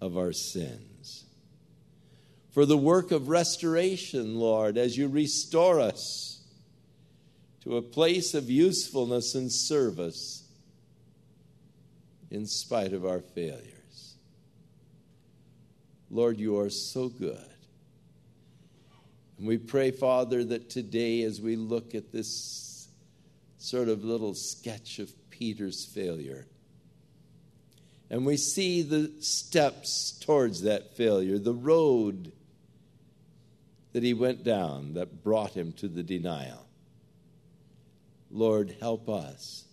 of 0.00 0.16
our 0.16 0.32
sins, 0.32 1.26
for 2.50 2.64
the 2.64 2.78
work 2.78 3.10
of 3.10 3.28
restoration, 3.28 4.36
Lord, 4.36 4.78
as 4.78 4.96
you 4.96 5.08
restore 5.08 5.80
us 5.80 6.35
to 7.66 7.76
a 7.78 7.82
place 7.82 8.32
of 8.34 8.48
usefulness 8.48 9.34
and 9.34 9.52
service 9.52 10.44
in 12.30 12.46
spite 12.46 12.92
of 12.92 13.04
our 13.04 13.18
failures. 13.18 14.14
Lord, 16.08 16.38
you 16.38 16.60
are 16.60 16.70
so 16.70 17.08
good. 17.08 17.44
And 19.36 19.48
we 19.48 19.58
pray, 19.58 19.90
Father, 19.90 20.44
that 20.44 20.70
today, 20.70 21.22
as 21.22 21.40
we 21.40 21.56
look 21.56 21.96
at 21.96 22.12
this 22.12 22.86
sort 23.58 23.88
of 23.88 24.04
little 24.04 24.34
sketch 24.34 25.00
of 25.00 25.12
Peter's 25.30 25.84
failure, 25.84 26.46
and 28.10 28.24
we 28.24 28.36
see 28.36 28.82
the 28.82 29.12
steps 29.18 30.16
towards 30.24 30.62
that 30.62 30.96
failure, 30.96 31.36
the 31.36 31.52
road 31.52 32.30
that 33.92 34.04
he 34.04 34.14
went 34.14 34.44
down 34.44 34.94
that 34.94 35.24
brought 35.24 35.50
him 35.50 35.72
to 35.72 35.88
the 35.88 36.04
denial. 36.04 36.65
Lord, 38.30 38.76
help 38.80 39.08
us. 39.08 39.64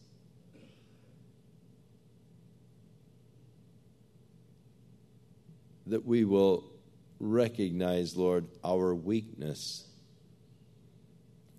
That 5.87 6.05
we 6.05 6.23
will 6.23 6.71
recognize, 7.19 8.15
Lord, 8.15 8.47
our 8.63 8.93
weakness 8.95 9.85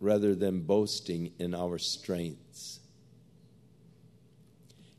rather 0.01 0.35
than 0.35 0.61
boasting 0.61 1.33
in 1.39 1.55
our 1.55 1.79
strengths. 1.79 2.81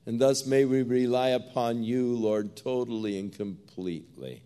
And 0.05 0.19
thus 0.19 0.45
may 0.45 0.65
we 0.65 0.83
rely 0.83 1.29
upon 1.29 1.83
you, 1.83 2.15
Lord, 2.15 2.55
totally 2.55 3.17
and 3.19 3.31
completely. 3.31 4.43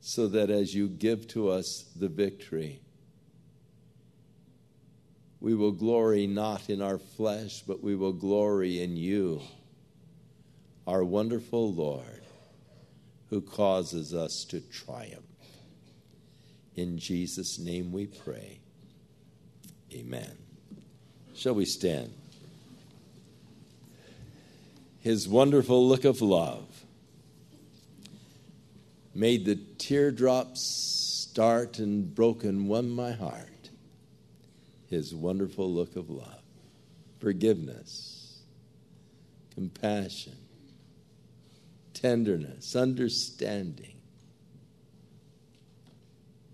So 0.00 0.26
that 0.28 0.48
as 0.48 0.74
you 0.74 0.88
give 0.88 1.28
to 1.28 1.50
us 1.50 1.84
the 1.94 2.08
victory, 2.08 2.80
We 5.40 5.54
will 5.54 5.72
glory 5.72 6.26
not 6.26 6.68
in 6.68 6.82
our 6.82 6.98
flesh, 6.98 7.62
but 7.66 7.82
we 7.82 7.94
will 7.94 8.12
glory 8.12 8.82
in 8.82 8.96
you, 8.96 9.40
our 10.86 11.04
wonderful 11.04 11.72
Lord, 11.72 12.22
who 13.30 13.40
causes 13.40 14.14
us 14.14 14.44
to 14.50 14.60
triumph. 14.60 15.24
In 16.74 16.98
Jesus' 16.98 17.58
name 17.58 17.92
we 17.92 18.06
pray. 18.06 18.60
Amen. 19.92 20.36
Shall 21.34 21.54
we 21.54 21.64
stand? 21.64 22.12
His 25.00 25.28
wonderful 25.28 25.86
look 25.86 26.04
of 26.04 26.20
love 26.20 26.84
made 29.14 29.44
the 29.44 29.56
teardrops 29.78 30.60
start 31.30 31.78
and 31.78 32.14
broken 32.14 32.66
one 32.66 32.90
my 32.90 33.12
heart. 33.12 33.47
His 34.88 35.14
wonderful 35.14 35.70
look 35.72 35.96
of 35.96 36.08
love, 36.08 36.42
forgiveness, 37.20 38.40
compassion, 39.54 40.36
tenderness, 41.92 42.74
understanding. 42.74 43.96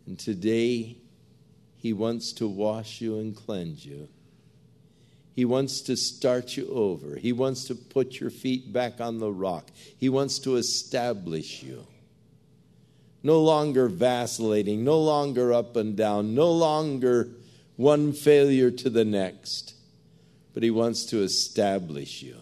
And 0.07 0.18
today, 0.18 0.97
He 1.76 1.93
wants 1.93 2.32
to 2.35 2.49
wash 2.49 3.01
you 3.01 3.18
and 3.18 3.37
cleanse 3.37 3.85
you. 3.85 4.09
He 5.35 5.45
wants 5.45 5.80
to 5.82 5.97
start 5.97 6.57
you 6.57 6.68
over. 6.68 7.16
He 7.16 7.32
wants 7.32 7.64
to 7.64 7.74
put 7.74 8.20
your 8.20 8.30
feet 8.30 8.72
back 8.72 9.01
on 9.01 9.18
the 9.18 9.32
rock. 9.32 9.70
He 9.99 10.09
wants 10.09 10.39
to 10.41 10.57
establish 10.57 11.62
you. 11.62 11.87
No 13.22 13.41
longer 13.41 13.89
vacillating, 13.89 14.85
no 14.85 15.01
longer 15.01 15.53
up 15.53 15.76
and 15.76 15.97
down, 15.97 16.35
no 16.35 16.53
longer 16.53 17.30
one 17.77 18.12
failure 18.12 18.70
to 18.70 18.89
the 18.89 19.05
next, 19.05 19.75
but 20.53 20.62
He 20.62 20.70
wants 20.70 21.07
to 21.07 21.22
establish 21.22 22.22
you. 22.22 22.39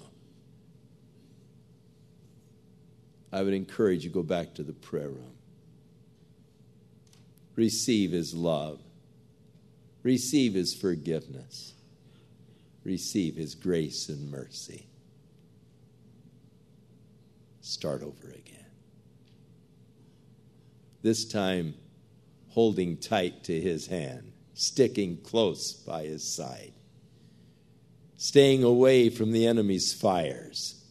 I 3.32 3.42
would 3.42 3.54
encourage 3.54 4.04
you 4.04 4.10
go 4.10 4.22
back 4.22 4.54
to 4.54 4.62
the 4.62 4.74
prayer 4.74 5.08
room. 5.08 5.32
Receive 7.56 8.12
His 8.12 8.34
love, 8.34 8.80
receive 10.02 10.54
His 10.54 10.74
forgiveness, 10.74 11.72
receive 12.84 13.36
His 13.36 13.54
grace 13.54 14.08
and 14.08 14.30
mercy. 14.30 14.86
Start 17.62 18.02
over 18.02 18.28
again. 18.28 18.66
This 21.00 21.24
time, 21.24 21.74
holding 22.48 22.98
tight 22.98 23.44
to 23.44 23.58
His 23.58 23.86
hand 23.86 24.31
sticking 24.54 25.18
close 25.18 25.72
by 25.72 26.04
his 26.04 26.24
side, 26.24 26.72
staying 28.16 28.62
away 28.62 29.08
from 29.08 29.32
the 29.32 29.46
enemy's 29.46 29.92
fires 29.92 30.84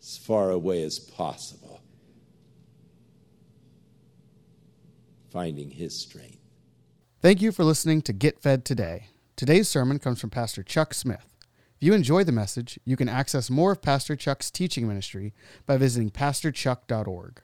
as 0.00 0.16
far 0.16 0.50
away 0.50 0.82
as 0.82 0.98
possible, 0.98 1.80
finding 5.30 5.70
his 5.70 5.98
strength. 5.98 6.38
Thank 7.20 7.42
you 7.42 7.50
for 7.52 7.64
listening 7.64 8.02
to 8.02 8.12
Get 8.12 8.40
Fed 8.40 8.64
Today. 8.64 9.08
Today's 9.36 9.68
sermon 9.68 9.98
comes 9.98 10.20
from 10.20 10.30
Pastor 10.30 10.62
Chuck 10.62 10.94
Smith. 10.94 11.34
If 11.78 11.86
you 11.86 11.92
enjoy 11.92 12.24
the 12.24 12.32
message, 12.32 12.78
you 12.84 12.96
can 12.96 13.08
access 13.08 13.50
more 13.50 13.72
of 13.72 13.82
Pastor 13.82 14.16
Chuck's 14.16 14.50
teaching 14.50 14.88
ministry 14.88 15.34
by 15.66 15.76
visiting 15.76 16.10
pastorchuck.org. 16.10 17.40